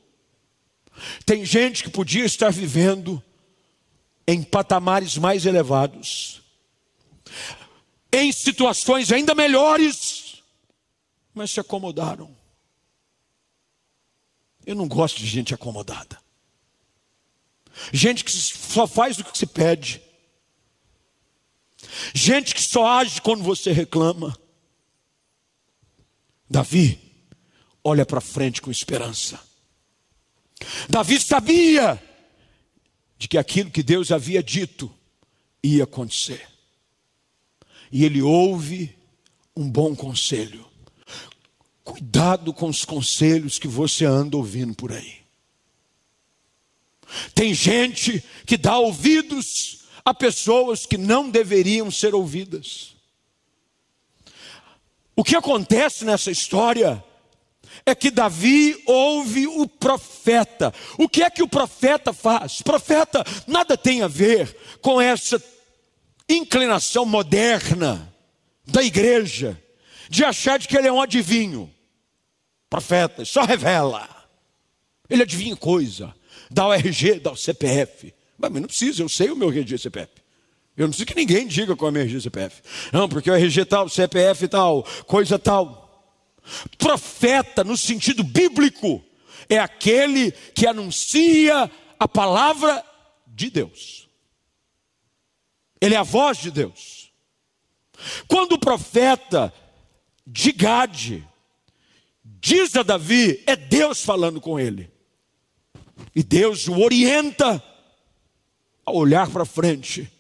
tem 1.24 1.44
gente 1.44 1.82
que 1.82 1.90
podia 1.90 2.24
estar 2.24 2.51
vivendo 2.51 3.22
em 4.26 4.42
patamares 4.42 5.16
mais 5.16 5.44
elevados, 5.44 6.42
em 8.16 8.32
situações 8.32 9.12
ainda 9.12 9.34
melhores, 9.34 10.42
mas 11.34 11.50
se 11.50 11.60
acomodaram. 11.60 12.34
Eu 14.64 14.74
não 14.74 14.88
gosto 14.88 15.18
de 15.18 15.26
gente 15.26 15.54
acomodada. 15.54 16.18
Gente 17.92 18.24
que 18.24 18.32
só 18.32 18.86
faz 18.86 19.18
o 19.18 19.24
que 19.24 19.36
se 19.36 19.46
pede. 19.46 20.02
Gente 22.14 22.54
que 22.54 22.62
só 22.62 22.86
age 22.86 23.20
quando 23.20 23.44
você 23.44 23.70
reclama. 23.70 24.36
Davi 26.48 27.00
olha 27.84 28.04
para 28.04 28.20
frente 28.20 28.62
com 28.62 28.70
esperança. 28.70 29.40
Davi 30.88 31.20
sabia 31.20 32.02
de 33.18 33.28
que 33.28 33.38
aquilo 33.38 33.70
que 33.70 33.82
Deus 33.82 34.10
havia 34.10 34.42
dito 34.42 34.92
ia 35.62 35.84
acontecer. 35.84 36.55
E 37.91 38.05
ele 38.05 38.22
ouve 38.22 38.97
um 39.57 39.70
bom 39.70 39.95
conselho. 39.95 40.66
Cuidado 41.82 42.53
com 42.53 42.68
os 42.68 42.84
conselhos 42.84 43.59
que 43.59 43.68
você 43.68 44.05
anda 44.05 44.37
ouvindo 44.37 44.74
por 44.74 44.93
aí. 44.93 45.18
Tem 47.34 47.55
gente 47.55 48.22
que 48.45 48.57
dá 48.57 48.78
ouvidos 48.78 49.84
a 50.05 50.12
pessoas 50.12 50.84
que 50.84 50.99
não 50.99 51.30
deveriam 51.30 51.91
ser 51.91 52.14
ouvidas. 52.14 52.95
O 55.14 55.24
que 55.24 55.34
acontece 55.34 56.05
nessa 56.05 56.30
história 56.30 57.03
é 57.84 57.95
que 57.95 58.11
Davi 58.11 58.82
ouve 58.87 59.47
o 59.47 59.66
profeta. 59.66 60.74
O 60.99 61.09
que 61.09 61.22
é 61.22 61.30
que 61.30 61.43
o 61.43 61.49
profeta 61.49 62.12
faz? 62.12 62.61
Profeta 62.61 63.24
nada 63.47 63.76
tem 63.76 64.03
a 64.03 64.09
ver 64.09 64.57
com 64.80 65.01
essa 65.01 65.43
inclinação 66.29 67.05
moderna 67.05 68.12
da 68.66 68.83
igreja 68.83 69.61
de 70.09 70.24
achar 70.24 70.59
de 70.59 70.68
que 70.68 70.77
ele 70.77 70.89
é 70.89 70.93
um 70.93 71.01
adivinho. 71.01 71.72
Profeta, 72.68 73.24
só 73.24 73.45
revela. 73.45 74.09
Ele 75.09 75.22
adivinha 75.22 75.57
coisa, 75.57 76.14
dá 76.51 76.66
o 76.66 76.72
RG, 76.72 77.20
dá 77.20 77.31
o 77.31 77.37
CPF. 77.37 78.12
Mas 78.39 78.53
não 78.53 78.64
precisa, 78.64 79.03
eu 79.03 79.09
sei 79.09 79.31
o 79.31 79.37
meu 79.37 79.51
RG 79.51 79.79
CPF. 79.79 80.12
Eu 80.77 80.83
não 80.83 80.91
preciso 80.91 81.07
que 81.07 81.14
ninguém 81.14 81.47
diga 81.47 81.74
qual 81.74 81.89
é 81.89 81.91
o 81.91 81.93
meu 81.93 82.03
RG 82.03 82.20
CPF. 82.20 82.62
Não, 82.93 83.09
porque 83.09 83.31
o 83.31 83.35
RG 83.35 83.64
tal, 83.64 83.89
CPF 83.89 84.49
tal, 84.49 84.83
coisa 85.07 85.39
tal. 85.39 85.87
Profeta, 86.77 87.64
no 87.64 87.77
sentido 87.77 88.22
bíblico, 88.22 89.03
é 89.49 89.59
aquele 89.59 90.33
que 90.55 90.66
anuncia 90.66 91.70
a 91.99 92.09
palavra 92.09 92.85
de 93.27 93.51
Deus. 93.51 94.05
Ele 95.81 95.95
é 95.95 95.99
a 95.99 96.03
voz 96.03 96.39
de 96.39 96.51
Deus. 96.51 97.12
Quando 98.27 98.53
o 98.53 98.59
profeta 98.59 99.53
de 100.27 100.53
Gade 100.53 101.27
diz 102.24 102.74
a 102.77 102.83
Davi, 102.83 103.43
é 103.47 103.57
Deus 103.57 104.03
falando 104.03 104.41
com 104.41 104.59
ele. 104.59 104.91
E 106.14 106.22
Deus 106.22 106.66
o 106.68 106.81
orienta 106.81 107.62
a 108.85 108.93
olhar 108.93 109.31
para 109.31 109.45
frente 109.45 110.11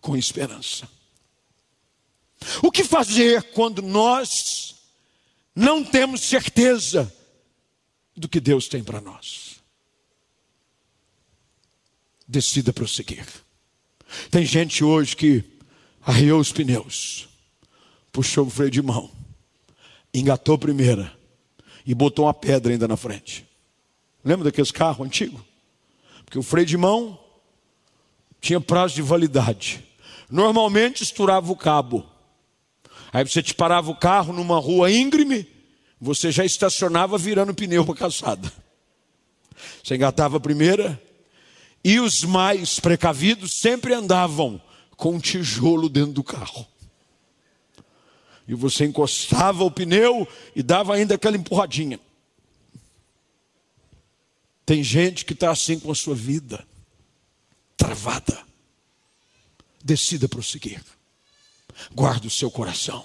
com 0.00 0.16
esperança. 0.16 0.88
O 2.62 2.70
que 2.70 2.82
fazer 2.82 3.42
quando 3.52 3.82
nós 3.82 4.74
não 5.54 5.84
temos 5.84 6.22
certeza 6.22 7.14
do 8.16 8.28
que 8.28 8.40
Deus 8.40 8.68
tem 8.68 8.82
para 8.82 9.00
nós? 9.00 9.62
Decida 12.26 12.72
prosseguir. 12.72 13.26
Tem 14.30 14.44
gente 14.44 14.84
hoje 14.84 15.16
que 15.16 15.44
arriou 16.04 16.40
os 16.40 16.52
pneus, 16.52 17.28
puxou 18.10 18.46
o 18.46 18.50
freio 18.50 18.70
de 18.70 18.82
mão, 18.82 19.10
engatou 20.12 20.54
a 20.54 20.58
primeira 20.58 21.12
e 21.86 21.94
botou 21.94 22.26
uma 22.26 22.34
pedra 22.34 22.72
ainda 22.72 22.88
na 22.88 22.96
frente. 22.96 23.46
Lembra 24.24 24.44
daqueles 24.44 24.70
carros 24.70 25.06
antigos? 25.06 25.40
Porque 26.24 26.38
o 26.38 26.42
freio 26.42 26.66
de 26.66 26.76
mão 26.76 27.18
tinha 28.40 28.60
prazo 28.60 28.94
de 28.94 29.02
validade. 29.02 29.84
Normalmente 30.30 31.02
estourava 31.02 31.50
o 31.50 31.56
cabo. 31.56 32.06
Aí 33.12 33.26
você 33.26 33.42
te 33.42 33.54
parava 33.54 33.90
o 33.90 33.96
carro 33.96 34.32
numa 34.32 34.58
rua 34.58 34.90
íngreme, 34.90 35.46
você 36.00 36.32
já 36.32 36.44
estacionava 36.44 37.18
virando 37.18 37.54
pneu 37.54 37.84
para 37.84 37.94
a 37.94 37.98
calçada. 37.98 38.52
Você 39.82 39.94
engatava 39.94 40.38
a 40.38 40.40
primeira 40.40 41.00
E 41.84 41.98
os 41.98 42.22
mais 42.22 42.78
precavidos 42.78 43.54
sempre 43.54 43.92
andavam 43.92 44.60
com 44.96 45.14
um 45.14 45.20
tijolo 45.20 45.88
dentro 45.88 46.12
do 46.12 46.22
carro. 46.22 46.66
E 48.46 48.54
você 48.54 48.84
encostava 48.84 49.64
o 49.64 49.70
pneu 49.70 50.26
e 50.54 50.62
dava 50.62 50.94
ainda 50.94 51.14
aquela 51.14 51.36
empurradinha. 51.36 51.98
Tem 54.64 54.82
gente 54.82 55.24
que 55.24 55.32
está 55.32 55.50
assim 55.50 55.78
com 55.78 55.90
a 55.90 55.94
sua 55.94 56.14
vida, 56.14 56.64
travada. 57.76 58.40
Decida 59.82 60.28
prosseguir. 60.28 60.82
Guarde 61.92 62.28
o 62.28 62.30
seu 62.30 62.50
coração. 62.50 63.04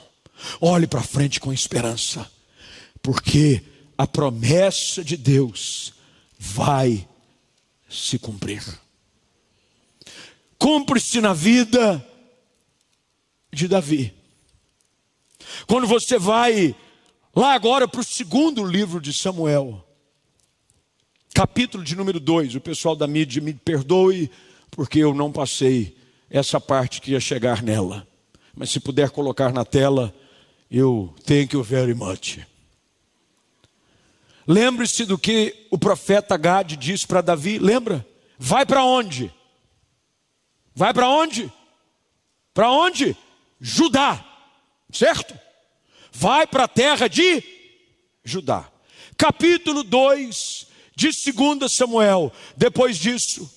Olhe 0.61 0.85
para 0.85 1.01
frente 1.01 1.39
com 1.39 1.51
esperança, 1.51 2.29
porque 3.01 3.63
a 3.97 4.05
promessa 4.05 5.03
de 5.03 5.17
Deus 5.17 5.93
vai 6.37 7.07
se 7.89 8.19
cumprir. 8.19 8.63
Cumpre-se 10.57 11.21
na 11.21 11.33
vida 11.33 12.05
de 13.51 13.67
Davi. 13.67 14.13
Quando 15.67 15.87
você 15.87 16.17
vai 16.17 16.75
lá 17.35 17.53
agora 17.53 17.87
para 17.87 18.01
o 18.01 18.03
segundo 18.03 18.63
livro 18.65 18.99
de 18.99 19.13
Samuel, 19.13 19.83
capítulo 21.33 21.83
de 21.83 21.95
número 21.95 22.19
2, 22.19 22.55
o 22.55 22.61
pessoal 22.61 22.95
da 22.95 23.07
mídia 23.07 23.41
me 23.41 23.53
perdoe, 23.53 24.29
porque 24.71 24.99
eu 24.99 25.13
não 25.13 25.31
passei 25.31 25.95
essa 26.29 26.59
parte 26.59 26.99
que 26.99 27.11
ia 27.11 27.19
chegar 27.19 27.63
nela. 27.63 28.07
Mas 28.55 28.71
se 28.71 28.79
puder 28.79 29.11
colocar 29.11 29.53
na 29.53 29.63
tela, 29.63 30.13
eu 30.69 31.13
thank 31.25 31.53
you 31.53 31.63
very 31.63 31.93
much. 31.93 32.39
Lembre-se 34.47 35.05
do 35.05 35.17
que 35.17 35.67
o 35.69 35.77
profeta 35.77 36.37
Gad 36.37 36.77
disse 36.77 37.05
para 37.05 37.19
Davi, 37.19 37.59
lembra? 37.59 38.07
Vai 38.39 38.65
para 38.65 38.83
onde? 38.83 39.33
Vai 40.73 40.93
para 40.93 41.09
onde? 41.09 41.51
Para 42.53 42.71
onde? 42.71 43.15
Judá, 43.59 44.23
certo? 44.91 45.37
Vai 46.11 46.47
para 46.47 46.63
a 46.63 46.67
terra 46.67 47.09
de 47.09 47.43
Judá. 48.23 48.71
Capítulo 49.17 49.83
2 49.83 50.67
de 50.95 51.09
2 51.31 51.71
Samuel. 51.71 52.31
Depois 52.55 52.97
disso, 52.97 53.51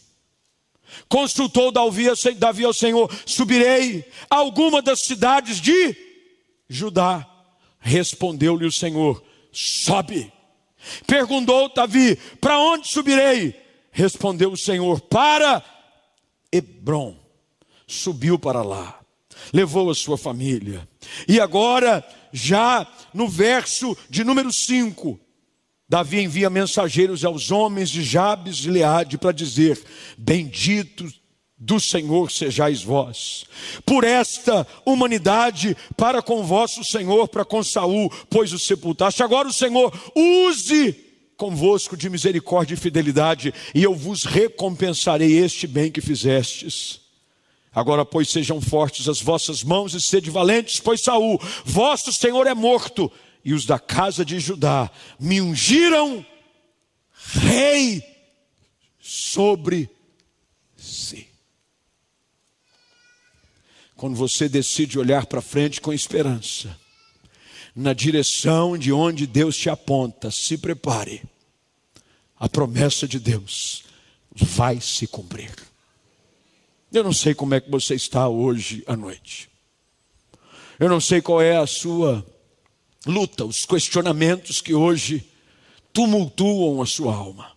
consultou 1.09 1.71
Davi 1.71 2.65
ao 2.65 2.75
Senhor: 2.75 3.11
Subirei 3.25 4.05
a 4.29 4.37
alguma 4.37 4.83
das 4.83 5.03
cidades 5.03 5.61
de 5.61 5.97
Judá. 6.69 7.27
Respondeu-lhe 7.79 8.67
o 8.67 8.73
Senhor: 8.73 9.23
Sobe. 9.53 10.33
Perguntou 11.07 11.73
Davi: 11.75 12.17
Para 12.41 12.59
onde 12.59 12.89
subirei? 12.89 13.55
Respondeu 13.91 14.53
o 14.53 14.57
Senhor: 14.57 15.01
Para 15.01 15.63
Hebron. 16.53 17.17
Subiu 17.87 18.39
para 18.39 18.63
lá, 18.63 19.01
levou 19.53 19.91
a 19.91 19.95
sua 19.97 20.17
família. 20.17 20.89
E 21.27 21.41
agora, 21.41 22.07
já 22.33 22.87
no 23.13 23.27
verso 23.27 23.97
de 24.09 24.23
número 24.23 24.53
5, 24.53 25.19
Davi 25.89 26.21
envia 26.21 26.49
mensageiros 26.49 27.25
aos 27.25 27.51
homens 27.51 27.91
de 27.91 28.05
Jabes 28.05 28.65
e 28.65 28.71
Leade 28.71 29.19
para 29.19 29.33
dizer: 29.33 29.83
Bendito 30.17 31.13
do 31.61 31.79
Senhor 31.79 32.31
sejais 32.31 32.83
vós. 32.83 33.45
Por 33.85 34.03
esta 34.03 34.67
humanidade 34.87 35.77
para 35.95 36.23
com 36.23 36.43
vosso 36.43 36.83
Senhor, 36.83 37.29
para 37.29 37.45
com 37.45 37.63
Saul, 37.63 38.11
pois 38.31 38.55
o 38.55 38.59
sepultaste. 38.59 39.23
Agora 39.23 39.47
o 39.47 39.53
Senhor 39.53 39.93
use 40.17 40.93
convosco 41.37 41.97
de 41.97 42.11
misericórdia 42.11 42.75
e 42.75 42.79
fidelidade, 42.79 43.55
e 43.75 43.83
eu 43.83 43.95
vos 43.95 44.25
recompensarei 44.25 45.39
este 45.39 45.67
bem 45.67 45.91
que 45.91 46.01
fizestes. 46.01 47.01
Agora, 47.75 48.05
pois, 48.05 48.29
sejam 48.29 48.61
fortes 48.61 49.09
as 49.09 49.23
vossas 49.23 49.63
mãos 49.63 49.95
e 49.95 50.01
sede 50.01 50.29
valentes, 50.29 50.81
pois 50.81 51.01
Saul, 51.01 51.41
vosso 51.65 52.13
Senhor 52.13 52.47
é 52.47 52.55
morto, 52.55 53.11
e 53.43 53.55
os 53.55 53.65
da 53.65 53.79
casa 53.79 54.23
de 54.23 54.39
Judá 54.39 54.91
me 55.19 55.41
ungiram 55.41 56.25
rei 57.33 58.03
sobre 58.99 59.89
Quando 64.01 64.17
você 64.17 64.49
decide 64.49 64.99
olhar 64.99 65.27
para 65.27 65.43
frente 65.43 65.79
com 65.79 65.93
esperança, 65.93 66.75
na 67.77 67.93
direção 67.93 68.79
de 68.79 68.91
onde 68.91 69.27
Deus 69.27 69.55
te 69.55 69.69
aponta, 69.69 70.31
se 70.31 70.57
prepare. 70.57 71.23
A 72.35 72.49
promessa 72.49 73.07
de 73.07 73.21
Deus 73.21 73.85
vai 74.35 74.81
se 74.81 75.07
cumprir. 75.07 75.55
Eu 76.91 77.05
não 77.05 77.13
sei 77.13 77.35
como 77.35 77.53
é 77.53 77.61
que 77.61 77.71
você 77.71 77.95
está 77.95 78.27
hoje 78.27 78.83
à 78.87 78.97
noite. 78.97 79.51
Eu 80.79 80.89
não 80.89 80.99
sei 80.99 81.21
qual 81.21 81.43
é 81.43 81.59
a 81.59 81.67
sua 81.67 82.27
luta, 83.05 83.45
os 83.45 83.67
questionamentos 83.67 84.63
que 84.63 84.73
hoje 84.73 85.29
tumultuam 85.93 86.81
a 86.81 86.87
sua 86.87 87.15
alma. 87.15 87.53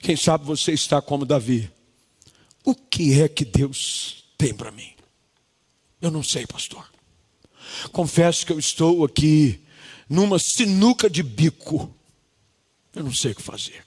Quem 0.00 0.16
sabe 0.16 0.46
você 0.46 0.72
está 0.72 1.02
como 1.02 1.26
Davi. 1.26 1.70
O 2.64 2.74
que 2.74 3.20
é 3.20 3.28
que 3.28 3.44
Deus 3.44 4.24
tem 4.38 4.54
para 4.54 4.70
mim? 4.70 4.94
Eu 6.00 6.10
não 6.10 6.22
sei, 6.22 6.46
pastor. 6.46 6.88
Confesso 7.92 8.46
que 8.46 8.52
eu 8.52 8.58
estou 8.58 9.04
aqui 9.04 9.62
numa 10.08 10.38
sinuca 10.38 11.08
de 11.08 11.22
bico. 11.22 11.94
Eu 12.94 13.04
não 13.04 13.14
sei 13.14 13.32
o 13.32 13.34
que 13.34 13.42
fazer. 13.42 13.84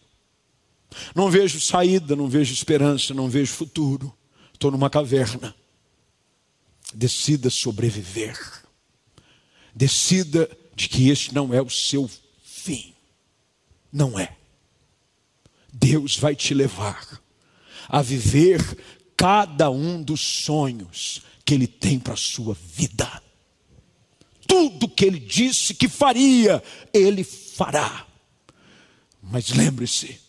Não 1.16 1.30
vejo 1.30 1.60
saída, 1.60 2.16
não 2.16 2.28
vejo 2.28 2.54
esperança, 2.54 3.14
não 3.14 3.30
vejo 3.30 3.54
futuro. 3.54 4.16
Estou 4.54 4.72
numa 4.72 4.90
caverna. 4.90 5.56
Decida 6.94 7.50
sobreviver. 7.50 8.38
Decida 9.74 10.50
de 10.76 10.88
que 10.88 11.10
este 11.10 11.34
não 11.34 11.54
é 11.54 11.62
o 11.62 11.70
seu 11.70 12.10
fim. 12.44 12.94
Não 13.92 14.18
é. 14.18 14.36
Deus 15.72 16.18
vai 16.18 16.36
te 16.36 16.54
levar 16.54 17.22
a 17.90 18.02
viver 18.02 18.62
cada 19.18 19.70
um 19.70 20.02
dos 20.02 20.22
sonhos 20.22 21.22
que 21.46 21.54
Ele 21.54 21.68
tem 21.68 22.00
para 22.00 22.14
a 22.14 22.18
sua 22.18 22.54
vida. 22.54 23.22
Tudo 24.48 24.90
que 24.90 25.06
Ele 25.06 25.20
disse 25.20 25.74
que 25.74 25.88
faria, 25.88 26.64
Ele 26.94 27.24
fará. 27.24 28.08
Mas 29.22 29.50
lembre-se, 29.50 30.20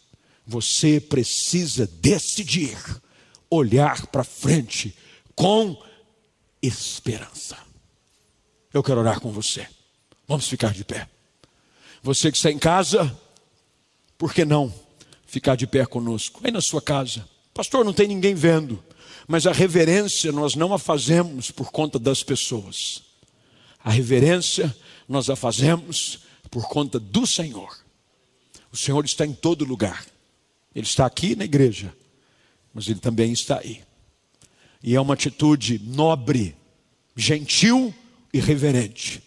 você 0.47 1.01
precisa 1.01 1.87
decidir 1.87 2.77
olhar 3.51 4.07
para 4.07 4.25
frente 4.25 4.95
com 5.35 5.81
esperança. 6.63 7.57
Eu 8.73 8.83
quero 8.83 9.01
orar 9.01 9.21
com 9.21 9.31
você. 9.31 9.67
Vamos 10.27 10.49
ficar 10.49 10.73
de 10.73 10.85
pé. 10.85 11.09
Você 12.03 12.31
que 12.31 12.37
está 12.37 12.51
em 12.51 12.59
casa, 12.59 13.17
por 14.19 14.33
que 14.33 14.45
não 14.45 14.73
ficar 15.27 15.57
de 15.57 15.67
pé 15.67 15.85
conosco? 15.87 16.41
Aí 16.45 16.51
na 16.51 16.61
sua 16.61 16.83
casa, 16.83 17.29
pastor, 17.53 17.85
não 17.85 17.93
tem 17.93 18.09
ninguém 18.09 18.35
vendo. 18.35 18.83
Mas 19.27 19.47
a 19.47 19.53
reverência 19.53 20.31
nós 20.31 20.55
não 20.55 20.73
a 20.75 20.79
fazemos 20.79 21.51
por 21.51 21.71
conta 21.71 21.99
das 21.99 22.23
pessoas. 22.23 23.03
A 23.83 23.91
reverência 23.91 24.75
nós 25.09 25.31
a 25.31 25.37
fazemos 25.37 26.21
por 26.51 26.69
conta 26.69 26.99
do 27.01 27.27
Senhor. 27.27 27.77
O 28.71 28.77
Senhor 28.77 29.05
está 29.05 29.25
em 29.25 29.33
todo 29.33 29.65
lugar. 29.65 30.05
Ele 30.75 30.87
está 30.87 31.07
aqui 31.07 31.37
na 31.37 31.45
igreja, 31.45 31.95
mas 32.73 32.89
ele 32.89 32.99
também 32.99 33.33
está 33.33 33.59
aí. 33.59 33.83
E 34.83 34.95
é 34.95 35.01
uma 35.01 35.15
atitude 35.15 35.79
nobre, 35.79 36.57
gentil 37.17 37.95
e 38.33 38.41
reverente. 38.41 39.23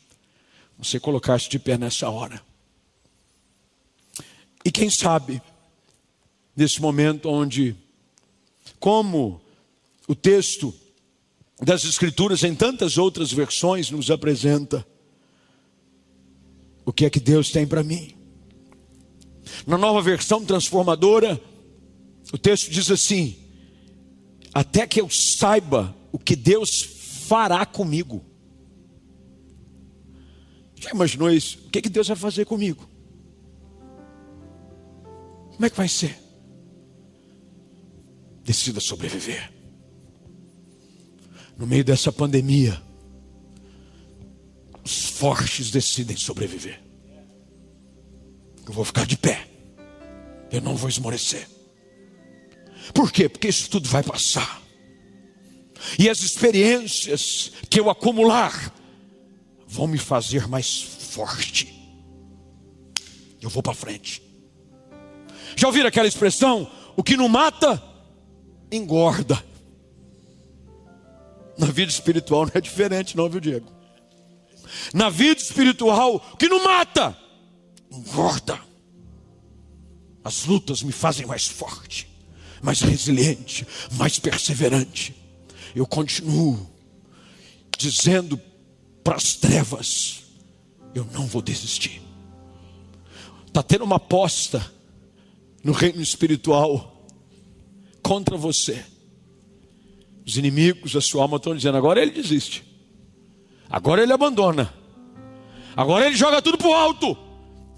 Você 0.78 1.00
colocar-se 1.00 1.50
de 1.50 1.58
pé 1.58 1.78
nessa 1.78 2.10
hora. 2.10 2.42
E 4.64 4.72
quem 4.72 4.90
sabe, 4.90 5.42
nesse 6.56 6.82
momento 6.82 7.30
onde, 7.30 7.76
como 8.80 9.42
o 10.08 10.16
texto 10.16 10.74
das 11.62 11.84
Escrituras, 11.84 12.44
em 12.44 12.56
tantas 12.56 12.98
outras 12.98 13.32
versões, 13.32 13.92
nos 13.92 14.10
apresenta 14.10 14.88
o 16.86 16.94
que 16.94 17.06
é 17.06 17.10
que 17.10 17.20
Deus 17.20 17.52
tem 17.52 17.68
para 17.68 17.84
mim. 17.84 18.16
Na 19.66 19.78
nova 19.78 20.02
versão 20.02 20.46
transformadora, 20.46 21.42
o 22.32 22.38
texto 22.38 22.72
diz 22.72 22.90
assim: 22.90 23.36
até 24.54 24.88
que 24.88 25.02
eu 25.02 25.10
saiba 25.10 25.96
o 26.12 26.18
que 26.18 26.36
Deus 26.36 26.82
fará 27.28 27.66
comigo. 27.66 28.24
Já 30.80 30.92
imaginou 30.92 31.30
isso? 31.32 31.60
O 31.66 31.70
que, 31.70 31.80
é 31.80 31.82
que 31.82 31.90
Deus 31.90 32.08
vai 32.08 32.16
fazer 32.16 32.46
comigo? 32.46 32.88
Como 35.54 35.66
é 35.66 35.70
que 35.70 35.76
vai 35.76 35.88
ser? 35.88 36.18
Decida 38.44 38.80
sobreviver 38.80 39.57
no 41.58 41.66
meio 41.66 41.84
dessa 41.84 42.12
pandemia, 42.12 42.82
os 44.84 45.06
fortes 45.10 45.72
decidem 45.72 46.16
sobreviver. 46.16 46.80
Eu 48.66 48.74
vou 48.74 48.86
ficar 48.86 49.06
de 49.06 49.18
pé, 49.18 49.48
eu 50.52 50.62
não 50.62 50.76
vou 50.76 50.90
esmorecer. 50.90 51.48
Por 52.94 53.12
quê? 53.12 53.28
Porque 53.28 53.48
isso 53.48 53.70
tudo 53.70 53.90
vai 53.90 54.04
passar. 54.04 54.62
E 55.98 56.10
as 56.10 56.22
experiências 56.22 57.52
que 57.70 57.80
eu 57.80 57.90
acumular 57.90 58.74
vão 59.68 59.88
me 59.88 59.98
fazer 59.98 60.48
mais 60.48 60.82
forte. 60.82 61.74
Eu 63.42 63.50
vou 63.50 63.62
para 63.62 63.74
frente. 63.74 64.22
Já 65.56 65.68
ouviram 65.68 65.88
aquela 65.88 66.08
expressão? 66.08 66.70
O 66.96 67.04
que 67.04 67.18
não 67.18 67.28
mata, 67.28 67.82
engorda. 68.72 69.44
Na 71.58 71.68
vida 71.68 71.92
espiritual 71.92 72.46
não 72.46 72.52
é 72.54 72.62
diferente, 72.62 73.18
não, 73.18 73.30
viu, 73.30 73.40
Diego? 73.40 73.72
Na 74.94 75.10
vida 75.10 75.40
espiritual, 75.40 76.16
o 76.34 76.38
que 76.38 76.48
não 76.48 76.64
mata, 76.64 77.18
engorda. 77.92 78.60
As 80.24 80.46
lutas 80.46 80.84
me 80.84 80.92
fazem 80.92 81.26
mais 81.26 81.48
forte, 81.48 82.08
mais 82.62 82.82
resiliente, 82.82 83.66
mais 83.94 84.20
perseverante. 84.20 85.16
Eu 85.74 85.86
continuo 85.86 86.70
dizendo 87.78 88.40
para 89.04 89.16
as 89.16 89.36
trevas: 89.36 90.24
eu 90.94 91.06
não 91.14 91.26
vou 91.26 91.42
desistir. 91.42 92.02
Está 93.48 93.64
tendo 93.64 93.84
uma 93.86 93.96
aposta 93.96 94.72
no 95.64 95.72
reino 95.72 96.02
espiritual 96.02 97.08
contra 98.04 98.38
você. 98.38 98.86
Os 100.28 100.38
inimigos 100.38 100.92
da 100.92 101.00
sua 101.00 101.22
alma 101.22 101.38
estão 101.38 101.56
dizendo: 101.56 101.78
agora 101.78 102.02
ele 102.02 102.12
desiste, 102.12 102.66
agora 103.70 104.04
ele 104.04 104.12
abandona, 104.12 104.74
agora 105.74 106.06
ele 106.06 106.18
joga 106.18 106.42
tudo 106.42 106.58
para 106.58 106.68
o 106.68 106.74
alto. 106.74 107.18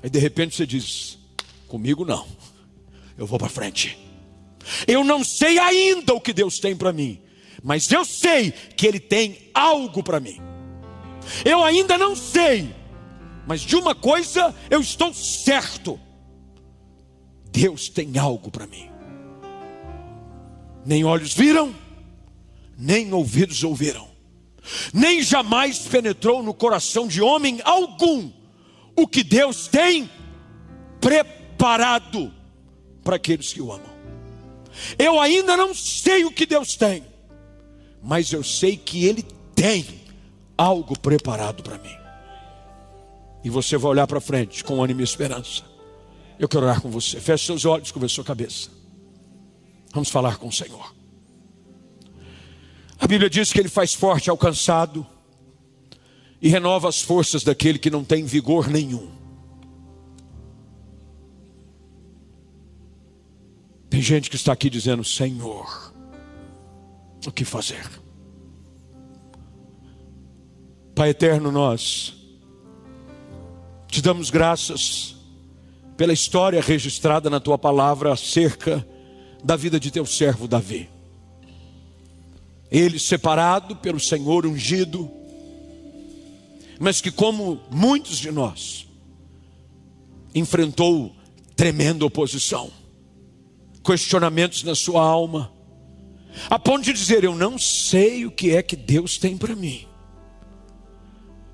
Aí 0.02 0.10
de 0.10 0.18
repente 0.18 0.56
você 0.56 0.66
diz: 0.66 1.20
comigo 1.68 2.04
não, 2.04 2.26
eu 3.16 3.28
vou 3.28 3.38
para 3.38 3.50
frente. 3.50 4.00
Eu 4.88 5.04
não 5.04 5.24
sei 5.24 5.60
ainda 5.60 6.14
o 6.16 6.20
que 6.20 6.34
Deus 6.34 6.58
tem 6.58 6.76
para 6.76 6.91
mim, 6.91 7.22
mas 7.64 7.91
eu 7.91 8.04
sei 8.04 8.52
que 8.52 8.88
Ele 8.88 9.00
tem 9.00 9.52
algo 9.54 10.02
para 10.02 10.20
mim. 10.20 10.39
Eu 11.45 11.64
ainda 11.64 11.97
não 12.00 12.16
sei, 12.16 12.74
mas 13.45 13.62
de 13.62 13.76
uma 13.76 13.93
coisa 13.93 14.56
eu 14.72 14.82
estou 14.82 15.14
certo: 15.14 16.00
Deus 17.52 17.89
tem 17.89 18.18
algo 18.18 18.50
para 18.50 18.66
mim. 18.66 18.89
Nem 20.84 21.04
olhos 21.04 21.34
viram, 21.34 21.76
nem 22.80 23.12
ouvidos 23.14 23.62
ouviram, 23.64 24.08
nem 24.94 25.22
jamais 25.22 25.80
penetrou 25.80 26.42
no 26.42 26.54
coração 26.54 27.08
de 27.08 27.22
homem 27.22 27.60
algum 27.66 28.32
o 28.96 29.06
que 29.06 29.22
Deus 29.22 29.68
tem 29.68 30.10
preparado 31.02 32.34
para 33.04 33.18
aqueles 33.18 33.52
que 33.52 33.62
o 33.62 33.72
amam. 33.72 33.90
Eu 34.98 35.20
ainda 35.20 35.58
não 35.58 35.76
sei 35.76 36.24
o 36.24 36.32
que 36.32 36.46
Deus 36.46 36.76
tem, 36.78 37.04
mas 38.02 38.32
eu 38.32 38.44
sei 38.44 38.78
que 38.78 39.06
Ele 39.06 39.24
tem 39.54 39.86
algo 40.58 40.98
preparado 40.98 41.62
para 41.64 41.78
mim. 41.78 41.98
E 43.44 43.50
você 43.50 43.78
vai 43.78 43.92
olhar 43.92 44.08
para 44.08 44.22
frente 44.22 44.64
com 44.64 44.82
ânimo 44.82 45.02
e 45.02 45.04
esperança. 45.04 45.64
Eu 46.38 46.48
quero 46.48 46.66
orar 46.66 46.82
com 46.82 46.90
você. 46.90 47.20
Feche 47.20 47.46
seus 47.46 47.66
olhos, 47.66 47.92
cobre 47.92 48.08
sua 48.08 48.24
cabeça. 48.24 48.70
Vamos 49.92 50.10
falar 50.10 50.38
com 50.38 50.48
o 50.48 50.52
Senhor. 50.52 50.99
A 53.00 53.08
Bíblia 53.08 53.30
diz 53.30 53.54
que 53.54 53.60
Ele 53.60 53.70
faz 53.70 53.93
forte 53.93 54.30
ao 54.30 54.38
cansado 54.38 55.08
e 56.41 56.50
renova 56.50 56.89
as 56.89 57.02
forças 57.02 57.43
daquele 57.43 57.80
que 57.80 57.89
não 57.89 58.04
tem 58.04 58.26
vigor 58.26 58.68
nenhum. 58.68 59.10
Tem 63.89 64.02
gente 64.02 64.30
que 64.30 64.36
está 64.36 64.52
aqui 64.52 64.70
dizendo: 64.70 65.04
Senhor, 65.04 65.93
o 67.26 67.32
que 67.32 67.45
fazer? 67.45 67.89
Pai 70.93 71.10
eterno, 71.10 71.52
nós 71.52 72.14
te 73.88 74.02
damos 74.02 74.30
graças 74.30 75.16
pela 75.97 76.14
história 76.14 76.62
registrada 76.62 77.30
na 77.30 77.39
tua 77.39 77.58
palavra 77.58 78.14
acerca 78.14 78.86
da 79.43 79.56
vida 79.56 79.80
de 79.80 79.89
teu 79.89 80.06
servo 80.06 80.47
Davi. 80.47 80.99
Ele 82.72 83.00
separado 83.00 83.76
pelo 83.76 84.00
Senhor 84.00 84.46
ungido, 84.46 85.10
mas 86.80 87.02
que, 87.02 87.12
como 87.12 87.60
muitos 87.70 88.18
de 88.18 88.32
nós, 88.32 88.88
enfrentou 90.34 91.16
tremenda 91.56 92.06
oposição, 92.06 92.72
questionamentos 93.84 94.64
na 94.64 94.76
sua 94.76 95.04
alma, 95.04 95.52
a 96.50 96.60
ponto 96.60 96.84
de 96.84 96.94
dizer: 96.94 97.24
Eu 97.24 97.36
não 97.36 97.58
sei 97.58 98.26
o 98.26 98.32
que 98.32 98.52
é 98.56 98.62
que 98.62 98.76
Deus 98.76 99.18
tem 99.18 99.38
para 99.38 99.56
mim. 99.56 99.88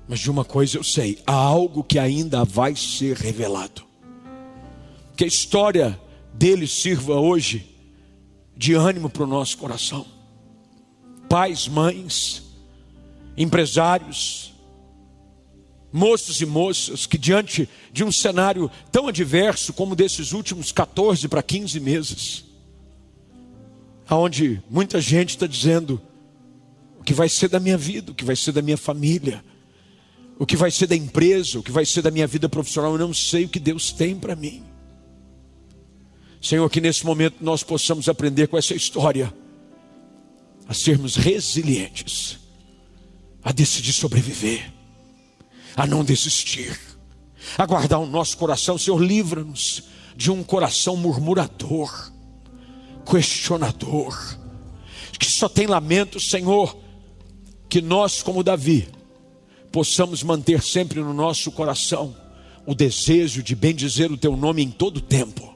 Mas 0.08 0.20
de 0.20 0.30
uma 0.30 0.44
coisa 0.44 0.76
eu 0.78 0.84
sei: 0.84 1.18
há 1.26 1.34
algo 1.34 1.82
que 1.82 1.98
ainda 1.98 2.44
vai 2.44 2.76
ser 2.76 3.16
revelado. 3.16 3.84
Que 5.16 5.24
a 5.24 5.26
história 5.26 5.98
dele 6.32 6.66
sirva 6.66 7.14
hoje 7.14 7.74
de 8.56 8.74
ânimo 8.74 9.08
para 9.08 9.24
o 9.24 9.26
nosso 9.26 9.58
coração. 9.58 10.06
Pais, 11.28 11.68
mães, 11.68 12.42
empresários, 13.36 14.52
moços 15.92 16.40
e 16.40 16.46
moças 16.46 17.06
que, 17.06 17.18
diante 17.18 17.68
de 17.92 18.04
um 18.04 18.12
cenário 18.12 18.70
tão 18.92 19.08
adverso 19.08 19.72
como 19.72 19.96
desses 19.96 20.32
últimos 20.32 20.72
14 20.72 21.26
para 21.28 21.42
15 21.42 21.80
meses, 21.80 22.44
aonde 24.08 24.62
muita 24.70 25.00
gente 25.00 25.30
está 25.30 25.46
dizendo 25.46 26.00
o 27.00 27.02
que 27.02 27.14
vai 27.14 27.28
ser 27.28 27.48
da 27.48 27.58
minha 27.58 27.78
vida, 27.78 28.12
o 28.12 28.14
que 28.14 28.24
vai 28.24 28.36
ser 28.36 28.52
da 28.52 28.62
minha 28.62 28.76
família, 28.76 29.44
o 30.38 30.44
que 30.44 30.56
vai 30.56 30.70
ser 30.70 30.86
da 30.86 30.96
empresa, 30.96 31.58
o 31.58 31.62
que 31.62 31.72
vai 31.72 31.86
ser 31.86 32.02
da 32.02 32.10
minha 32.10 32.26
vida 32.26 32.48
profissional, 32.48 32.92
eu 32.92 32.98
não 32.98 33.14
sei 33.14 33.44
o 33.44 33.48
que 33.48 33.58
Deus 33.58 33.90
tem 33.90 34.14
para 34.14 34.36
mim. 34.36 34.62
Senhor, 36.42 36.68
que 36.68 36.80
nesse 36.80 37.04
momento 37.04 37.36
nós 37.40 37.62
possamos 37.62 38.08
aprender 38.08 38.46
com 38.48 38.58
essa 38.58 38.74
história 38.74 39.32
a 40.68 40.74
sermos 40.74 41.16
resilientes, 41.16 42.38
a 43.42 43.52
decidir 43.52 43.92
sobreviver, 43.92 44.72
a 45.76 45.86
não 45.86 46.04
desistir, 46.04 46.78
a 47.56 47.64
guardar 47.64 48.00
o 48.00 48.06
nosso 48.06 48.36
coração. 48.36 48.76
Senhor, 48.76 49.00
livra-nos 49.00 49.84
de 50.16 50.30
um 50.30 50.42
coração 50.42 50.96
murmurador, 50.96 52.12
questionador, 53.08 54.36
que 55.18 55.30
só 55.30 55.48
tem 55.48 55.66
lamento, 55.66 56.18
Senhor, 56.18 56.76
que 57.68 57.80
nós, 57.80 58.22
como 58.22 58.42
Davi, 58.42 58.88
possamos 59.70 60.22
manter 60.22 60.62
sempre 60.62 61.00
no 61.00 61.14
nosso 61.14 61.52
coração 61.52 62.16
o 62.66 62.74
desejo 62.74 63.42
de 63.42 63.54
bendizer 63.54 64.10
o 64.10 64.16
teu 64.16 64.36
nome 64.36 64.62
em 64.62 64.70
todo 64.70 65.00
tempo 65.00 65.55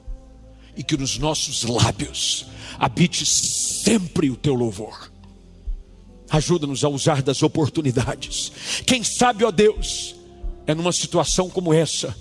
e 0.81 0.83
que 0.83 0.97
nos 0.97 1.19
nossos 1.19 1.61
lábios 1.61 2.47
habite 2.79 3.23
sempre 3.23 4.31
o 4.31 4.35
teu 4.35 4.55
louvor. 4.55 5.11
Ajuda-nos 6.27 6.83
a 6.83 6.89
usar 6.89 7.21
das 7.21 7.43
oportunidades. 7.43 8.51
Quem 8.83 9.03
sabe, 9.03 9.45
ó 9.45 9.51
Deus, 9.51 10.15
é 10.65 10.73
numa 10.73 10.91
situação 10.91 11.51
como 11.51 11.71
essa 11.71 12.17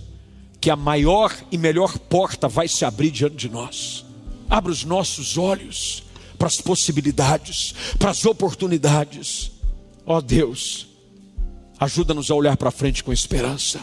que 0.61 0.69
a 0.69 0.77
maior 0.77 1.35
e 1.51 1.57
melhor 1.57 1.99
porta 1.99 2.47
vai 2.47 2.69
se 2.69 2.85
abrir 2.85 3.11
diante 3.11 3.37
de 3.37 3.49
nós. 3.49 4.05
Abra 4.49 4.71
os 4.71 4.85
nossos 4.85 5.39
olhos 5.39 6.03
para 6.37 6.49
as 6.49 6.61
possibilidades, 6.61 7.75
para 7.99 8.11
as 8.11 8.27
oportunidades. 8.27 9.53
Ó 10.05 10.21
Deus, 10.21 10.91
Ajuda-nos 11.81 12.31
a 12.31 12.35
olhar 12.35 12.59
para 12.59 12.71
frente 12.71 13.03
com 13.03 13.11
esperança 13.11 13.81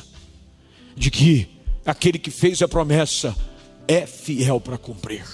de 0.95 1.09
que 1.09 1.49
aquele 1.84 2.19
que 2.19 2.30
fez 2.30 2.61
a 2.61 2.67
promessa 2.67 3.36
é 3.88 4.05
fiel 4.05 4.59
para 4.59 4.77
cumprir. 4.77 5.25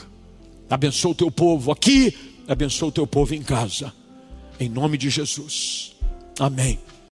Abençoa 0.70 1.12
o 1.12 1.16
teu 1.16 1.32
povo 1.32 1.72
aqui, 1.72 2.16
abençoa 2.48 2.90
o 2.90 2.92
teu 2.92 3.08
povo 3.08 3.34
em 3.34 3.42
casa. 3.42 3.94
Em 4.60 4.70
nome 4.70 4.98
de 4.98 5.10
Jesus. 5.10 5.96
Amém. 6.40 6.80